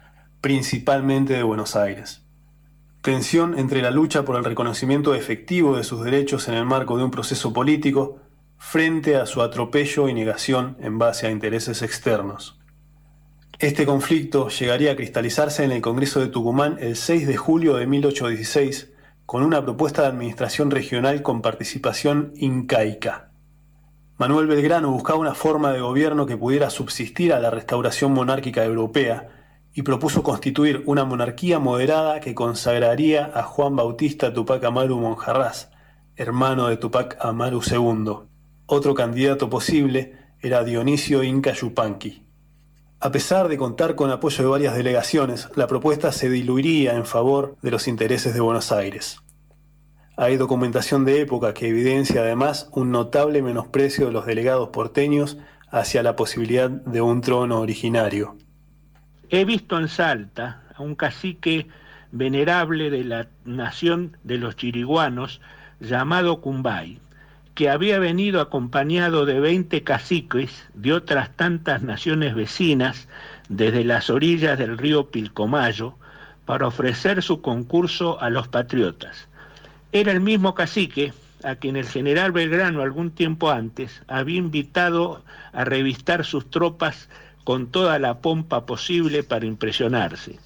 principalmente 0.41 1.33
de 1.33 1.43
Buenos 1.43 1.75
Aires. 1.75 2.24
Tensión 3.05 3.59
entre 3.59 3.83
la 3.83 3.91
lucha 3.91 4.25
por 4.25 4.35
el 4.35 4.43
reconocimiento 4.43 5.13
efectivo 5.13 5.77
de 5.77 5.83
sus 5.83 6.03
derechos 6.03 6.47
en 6.47 6.55
el 6.55 6.65
marco 6.65 6.97
de 6.97 7.03
un 7.03 7.11
proceso 7.11 7.53
político 7.53 8.17
frente 8.57 9.15
a 9.15 9.27
su 9.27 9.43
atropello 9.43 10.09
y 10.09 10.15
negación 10.15 10.75
en 10.79 10.97
base 10.97 11.27
a 11.27 11.29
intereses 11.29 11.83
externos. 11.83 12.59
Este 13.59 13.85
conflicto 13.85 14.49
llegaría 14.49 14.93
a 14.93 14.95
cristalizarse 14.95 15.63
en 15.63 15.71
el 15.71 15.83
Congreso 15.83 16.19
de 16.19 16.29
Tucumán 16.29 16.77
el 16.79 16.95
6 16.95 17.27
de 17.27 17.37
julio 17.37 17.75
de 17.75 17.85
1816 17.85 18.91
con 19.27 19.43
una 19.43 19.63
propuesta 19.63 20.01
de 20.01 20.07
administración 20.07 20.71
regional 20.71 21.21
con 21.21 21.43
participación 21.43 22.33
incaica. 22.37 23.29
Manuel 24.17 24.47
Belgrano 24.47 24.89
buscaba 24.89 25.19
una 25.19 25.35
forma 25.35 25.71
de 25.73 25.81
gobierno 25.81 26.25
que 26.25 26.37
pudiera 26.37 26.71
subsistir 26.71 27.33
a 27.33 27.39
la 27.39 27.51
restauración 27.51 28.13
monárquica 28.13 28.65
europea 28.65 29.44
y 29.77 29.81
propuso 29.81 30.23
constituir 30.23 30.83
una 30.85 31.03
monarquía 31.03 31.59
moderada 31.59 32.21
que 32.21 32.33
consagraría 32.33 33.29
a 33.35 33.43
Juan 33.43 33.75
Bautista 33.75 34.33
Tupac 34.33 34.63
Amaru 34.63 34.97
Monjarraz, 34.97 35.69
hermano 36.15 36.67
de 36.67 36.77
Tupac 36.77 37.17
Amaru 37.19 37.61
II. 37.61 38.25
Otro 38.67 38.95
candidato 38.95 39.49
posible 39.49 40.13
era 40.39 40.63
Dionisio 40.63 41.23
Inca 41.23 41.51
Yupanqui. 41.51 42.23
A 43.01 43.11
pesar 43.11 43.49
de 43.49 43.57
contar 43.57 43.95
con 43.95 44.09
apoyo 44.11 44.45
de 44.45 44.49
varias 44.49 44.77
delegaciones, 44.77 45.49
la 45.55 45.67
propuesta 45.67 46.13
se 46.13 46.29
diluiría 46.29 46.95
en 46.95 47.05
favor 47.05 47.57
de 47.61 47.71
los 47.71 47.89
intereses 47.89 48.33
de 48.33 48.39
Buenos 48.39 48.71
Aires. 48.71 49.17
Hay 50.15 50.37
documentación 50.37 51.03
de 51.03 51.19
época 51.19 51.53
que 51.53 51.67
evidencia 51.67 52.21
además 52.21 52.69
un 52.71 52.91
notable 52.91 53.41
menosprecio 53.41 54.05
de 54.05 54.13
los 54.13 54.25
delegados 54.25 54.69
porteños 54.69 55.37
hacia 55.69 56.01
la 56.01 56.15
posibilidad 56.15 56.69
de 56.69 57.01
un 57.01 57.19
trono 57.19 57.59
originario. 57.59 58.37
He 59.29 59.45
visto 59.45 59.77
en 59.77 59.87
Salta 59.87 60.61
a 60.75 60.83
un 60.83 60.95
cacique 60.95 61.67
venerable 62.11 62.89
de 62.89 63.03
la 63.03 63.27
nación 63.43 64.17
de 64.23 64.37
los 64.37 64.55
chiriguanos 64.55 65.41
llamado 65.79 66.41
Cumbay, 66.41 66.99
que 67.55 67.69
había 67.69 67.99
venido 67.99 68.39
acompañado 68.39 69.25
de 69.25 69.39
20 69.39 69.83
caciques 69.83 70.67
de 70.73 70.93
otras 70.93 71.35
tantas 71.35 71.81
naciones 71.81 72.35
vecinas 72.35 73.07
desde 73.49 73.83
las 73.83 74.09
orillas 74.09 74.59
del 74.59 74.77
río 74.77 75.09
Pilcomayo 75.09 75.95
para 76.45 76.67
ofrecer 76.67 77.23
su 77.23 77.41
concurso 77.41 78.21
a 78.21 78.29
los 78.29 78.47
patriotas. 78.47 79.27
Era 79.91 80.11
el 80.11 80.21
mismo 80.21 80.53
cacique 80.53 81.13
a 81.43 81.55
quien 81.55 81.75
el 81.75 81.87
general 81.87 82.31
Belgrano 82.31 82.81
algún 82.81 83.11
tiempo 83.11 83.51
antes 83.51 84.01
había 84.07 84.37
invitado 84.37 85.23
a 85.53 85.63
revistar 85.63 86.25
sus 86.25 86.49
tropas 86.49 87.09
con 87.45 87.67
toda 87.67 87.99
la 87.99 88.19
pompa 88.19 88.65
posible 88.65 89.23
para 89.23 89.45
impresionarse. 89.45 90.39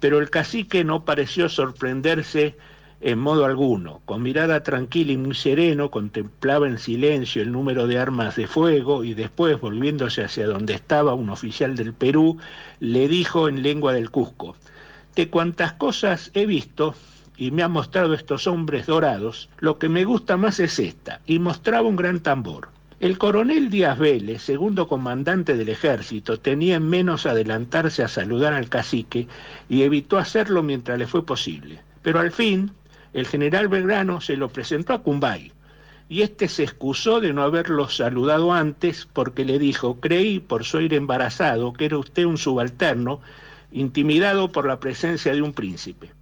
Pero 0.00 0.18
el 0.18 0.30
cacique 0.30 0.82
no 0.82 1.04
pareció 1.04 1.48
sorprenderse 1.48 2.56
en 3.00 3.18
modo 3.18 3.44
alguno. 3.44 4.00
Con 4.06 4.22
mirada 4.22 4.62
tranquila 4.62 5.12
y 5.12 5.16
muy 5.18 5.34
sereno 5.34 5.90
contemplaba 5.90 6.66
en 6.66 6.78
silencio 6.78 7.42
el 7.42 7.52
número 7.52 7.86
de 7.86 7.98
armas 7.98 8.36
de 8.36 8.46
fuego 8.46 9.04
y 9.04 9.14
después, 9.14 9.60
volviéndose 9.60 10.24
hacia 10.24 10.46
donde 10.46 10.74
estaba 10.74 11.14
un 11.14 11.30
oficial 11.30 11.76
del 11.76 11.92
Perú, 11.92 12.38
le 12.80 13.06
dijo 13.06 13.48
en 13.48 13.62
lengua 13.62 13.92
del 13.92 14.10
Cusco, 14.10 14.56
de 15.14 15.28
cuantas 15.28 15.74
cosas 15.74 16.30
he 16.34 16.46
visto 16.46 16.94
y 17.36 17.50
me 17.50 17.62
han 17.62 17.72
mostrado 17.72 18.14
estos 18.14 18.46
hombres 18.46 18.86
dorados, 18.86 19.50
lo 19.58 19.78
que 19.78 19.90
me 19.90 20.04
gusta 20.04 20.38
más 20.38 20.58
es 20.58 20.78
esta, 20.78 21.20
y 21.26 21.38
mostraba 21.38 21.86
un 21.86 21.96
gran 21.96 22.20
tambor. 22.20 22.68
El 22.98 23.18
coronel 23.18 23.68
Díaz 23.68 23.98
Vélez, 23.98 24.40
segundo 24.40 24.88
comandante 24.88 25.54
del 25.54 25.68
ejército, 25.68 26.40
tenía 26.40 26.76
en 26.76 26.88
menos 26.88 27.26
adelantarse 27.26 28.02
a 28.02 28.08
saludar 28.08 28.54
al 28.54 28.70
cacique 28.70 29.28
y 29.68 29.82
evitó 29.82 30.16
hacerlo 30.16 30.62
mientras 30.62 30.98
le 30.98 31.06
fue 31.06 31.26
posible. 31.26 31.82
Pero 32.00 32.20
al 32.20 32.32
fin, 32.32 32.70
el 33.12 33.26
general 33.26 33.68
Belgrano 33.68 34.22
se 34.22 34.38
lo 34.38 34.48
presentó 34.48 34.94
a 34.94 35.02
Cumbay 35.02 35.52
y 36.08 36.22
éste 36.22 36.48
se 36.48 36.62
excusó 36.62 37.20
de 37.20 37.34
no 37.34 37.42
haberlo 37.42 37.90
saludado 37.90 38.54
antes 38.54 39.06
porque 39.12 39.44
le 39.44 39.58
dijo, 39.58 40.00
creí 40.00 40.40
por 40.40 40.64
su 40.64 40.78
aire 40.78 40.96
embarazado 40.96 41.74
que 41.74 41.84
era 41.84 41.98
usted 41.98 42.24
un 42.24 42.38
subalterno, 42.38 43.20
intimidado 43.72 44.50
por 44.52 44.66
la 44.66 44.80
presencia 44.80 45.34
de 45.34 45.42
un 45.42 45.52
príncipe. 45.52 46.12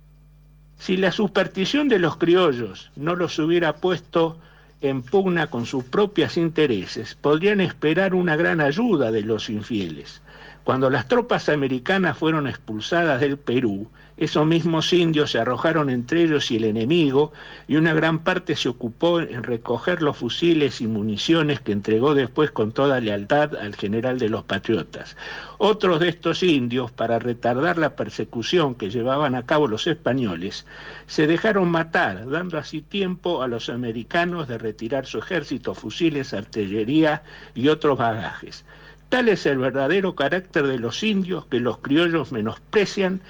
Si 0.77 0.97
la 0.97 1.13
superstición 1.13 1.89
de 1.89 2.01
los 2.01 2.17
criollos 2.17 2.91
no 2.97 3.15
los 3.15 3.39
hubiera 3.39 3.77
puesto 3.77 4.39
en 4.85 5.03
pugna 5.03 5.49
con 5.49 5.65
sus 5.65 5.83
propios 5.85 6.37
intereses, 6.37 7.15
podrían 7.15 7.63
esperar 7.63 8.15
una 8.15 8.37
gran 8.37 8.61
ayuda 8.61 9.11
de 9.11 9.23
los 9.23 9.49
infieles. 9.49 10.21
Cuando 10.65 10.89
las 10.89 11.09
tropas 11.09 11.51
americanas 11.51 12.17
fueron 12.17 12.47
expulsadas 12.47 13.21
del 13.21 13.37
Perú, 13.37 13.91
esos 14.17 14.47
mismos 14.47 14.95
indios 14.95 15.33
se 15.33 15.39
arrojaron 15.39 15.91
entre 15.91 16.23
ellos 16.23 16.51
y 16.51 16.57
el 16.57 16.65
enemigo, 16.65 17.35
y 17.69 17.77
una 17.77 17.93
gran 17.93 18.21
parte 18.21 18.57
se 18.57 18.71
ocupó 18.71 19.21
en 19.21 19.43
recoger 19.43 20.01
los 20.01 20.17
fusiles 20.17 20.81
y 20.81 20.87
municiones 20.87 21.61
que 21.61 21.73
entregó 21.73 22.15
después 22.15 22.51
con 22.51 22.73
toda 22.73 22.99
lealtad 23.01 23.57
al 23.57 23.77
general 23.77 24.19
de 24.19 24.31
los 24.31 24.45
patriotas. 24.45 25.19
Otros 25.59 26.01
de 26.01 26.09
estos 26.09 26.43
indios, 26.43 26.91
para 26.91 27.19
retardar 27.19 27.77
la 27.77 27.95
persecución 27.95 28.75
que 28.75 28.89
llevaban 28.89 29.35
a 29.35 29.45
cabo 29.45 29.69
los 29.69 29.87
españoles, 29.87 30.65
se 31.07 31.27
dejaron 31.27 31.71
matar, 31.71 32.27
dando 32.31 32.57
así 32.57 32.81
tiempo 32.81 33.43
a 33.43 33.49
los 33.49 33.69
americanos 33.69 34.49
de 34.49 34.57
retirar 34.57 35.05
su 35.05 35.19
ejército, 35.19 35.75
fusiles, 35.75 36.33
artillería 36.33 37.23
y 37.55 37.69
otros 37.69 37.99
bagajes. 37.99 38.65
Tal 39.09 39.29
es 39.29 39.47
el 39.47 39.59
verdadero 39.59 40.15
carácter 40.15 40.67
de 40.67 40.79
los 40.79 41.03
indios 41.03 41.47
que 41.47 41.61
los 41.61 41.79
criollos 41.79 42.33
menosprecian 42.33 43.21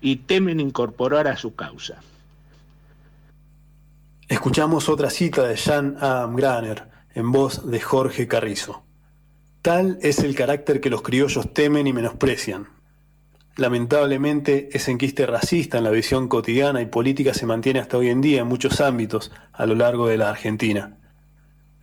y 0.00 0.16
temen 0.16 0.60
incorporar 0.60 1.28
a 1.28 1.36
su 1.36 1.54
causa. 1.54 2.00
Escuchamos 4.28 4.88
otra 4.88 5.10
cita 5.10 5.46
de 5.46 5.56
Jan 5.56 5.96
Adam 6.00 6.34
Graner 6.34 6.84
en 7.14 7.30
voz 7.30 7.70
de 7.70 7.80
Jorge 7.80 8.26
Carrizo. 8.26 8.82
Tal 9.62 9.98
es 10.02 10.18
el 10.18 10.34
carácter 10.34 10.80
que 10.80 10.90
los 10.90 11.02
criollos 11.02 11.52
temen 11.52 11.86
y 11.86 11.92
menosprecian. 11.92 12.68
Lamentablemente, 13.56 14.68
ese 14.72 14.90
enquiste 14.90 15.26
racista 15.26 15.78
en 15.78 15.84
la 15.84 15.90
visión 15.90 16.28
cotidiana 16.28 16.82
y 16.82 16.86
política 16.86 17.32
se 17.34 17.46
mantiene 17.46 17.78
hasta 17.78 17.98
hoy 17.98 18.08
en 18.08 18.20
día 18.20 18.40
en 18.40 18.48
muchos 18.48 18.80
ámbitos 18.80 19.30
a 19.52 19.64
lo 19.66 19.74
largo 19.74 20.08
de 20.08 20.18
la 20.18 20.30
Argentina. 20.30 20.96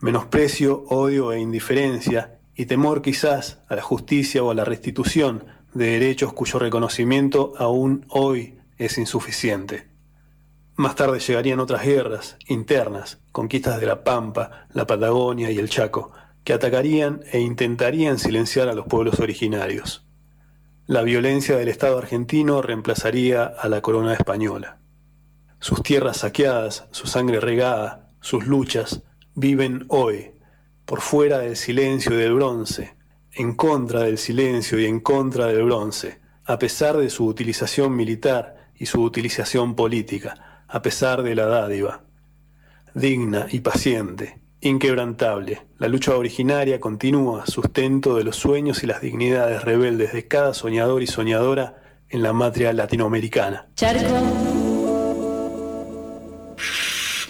Menosprecio, 0.02 0.84
odio 0.90 1.32
e 1.32 1.40
indiferencia 1.40 2.40
y 2.56 2.66
temor 2.66 3.02
quizás 3.02 3.60
a 3.68 3.76
la 3.76 3.82
justicia 3.82 4.44
o 4.44 4.52
a 4.52 4.56
la 4.56 4.66
restitución 4.66 5.46
de 5.74 5.86
derechos 5.86 6.34
cuyo 6.34 6.60
reconocimiento 6.60 7.54
aún 7.58 8.06
hoy 8.10 8.58
es 8.78 8.98
insuficiente. 8.98 9.88
Más 10.76 10.96
tarde 10.96 11.20
llegarían 11.20 11.60
otras 11.60 11.84
guerras 11.84 12.38
internas, 12.48 13.20
conquistas 13.32 13.80
de 13.80 13.88
la 13.88 14.04
Pampa, 14.04 14.68
la 14.74 14.88
Patagonia 14.88 15.52
y 15.52 15.60
el 15.60 15.70
Chaco, 15.70 16.12
que 16.44 16.54
atacarían 16.54 17.22
e 17.32 17.40
intentarían 17.40 18.18
silenciar 18.18 18.68
a 18.68 18.74
los 18.74 18.88
pueblos 18.88 19.20
originarios. 19.20 20.06
La 20.88 21.04
violencia 21.04 21.56
del 21.56 21.68
Estado 21.68 21.98
argentino 21.98 22.62
reemplazaría 22.62 23.44
a 23.44 23.70
la 23.70 23.82
corona 23.82 24.14
española. 24.14 24.80
Sus 25.60 25.84
tierras 25.84 26.18
saqueadas, 26.18 26.88
su 26.92 27.06
sangre 27.06 27.40
regada, 27.40 28.10
sus 28.20 28.48
luchas, 28.48 29.04
viven 29.36 29.86
hoy, 29.90 30.32
por 30.92 31.00
fuera 31.00 31.40
del 31.40 31.56
silencio 31.56 32.14
y 32.14 32.18
del 32.18 32.34
bronce, 32.34 32.96
en 33.32 33.56
contra 33.56 34.02
del 34.02 34.18
silencio 34.18 34.78
y 34.78 34.88
en 34.88 35.00
contra 35.00 35.46
del 35.46 35.64
bronce, 35.64 36.20
a 36.44 36.60
pesar 36.60 36.98
de 36.98 37.10
su 37.10 37.26
utilización 37.26 37.96
militar 37.96 38.68
y 38.76 38.88
su 38.88 39.02
utilización 39.02 39.74
política, 39.74 40.66
a 40.68 40.82
pesar 40.82 41.24
de 41.24 41.34
la 41.34 41.46
dádiva. 41.46 42.04
Digna 42.94 43.48
y 43.50 43.62
paciente, 43.62 44.42
inquebrantable, 44.60 45.62
la 45.78 45.88
lucha 45.88 46.14
originaria 46.14 46.82
continúa, 46.82 47.46
sustento 47.46 48.18
de 48.18 48.26
los 48.26 48.36
sueños 48.36 48.84
y 48.84 48.88
las 48.88 49.00
dignidades 49.00 49.64
rebeldes 49.64 50.12
de 50.12 50.28
cada 50.28 50.54
soñador 50.54 51.04
y 51.04 51.08
soñadora 51.08 51.84
en 52.10 52.22
la 52.22 52.34
matria 52.34 52.74
latinoamericana. 52.74 53.70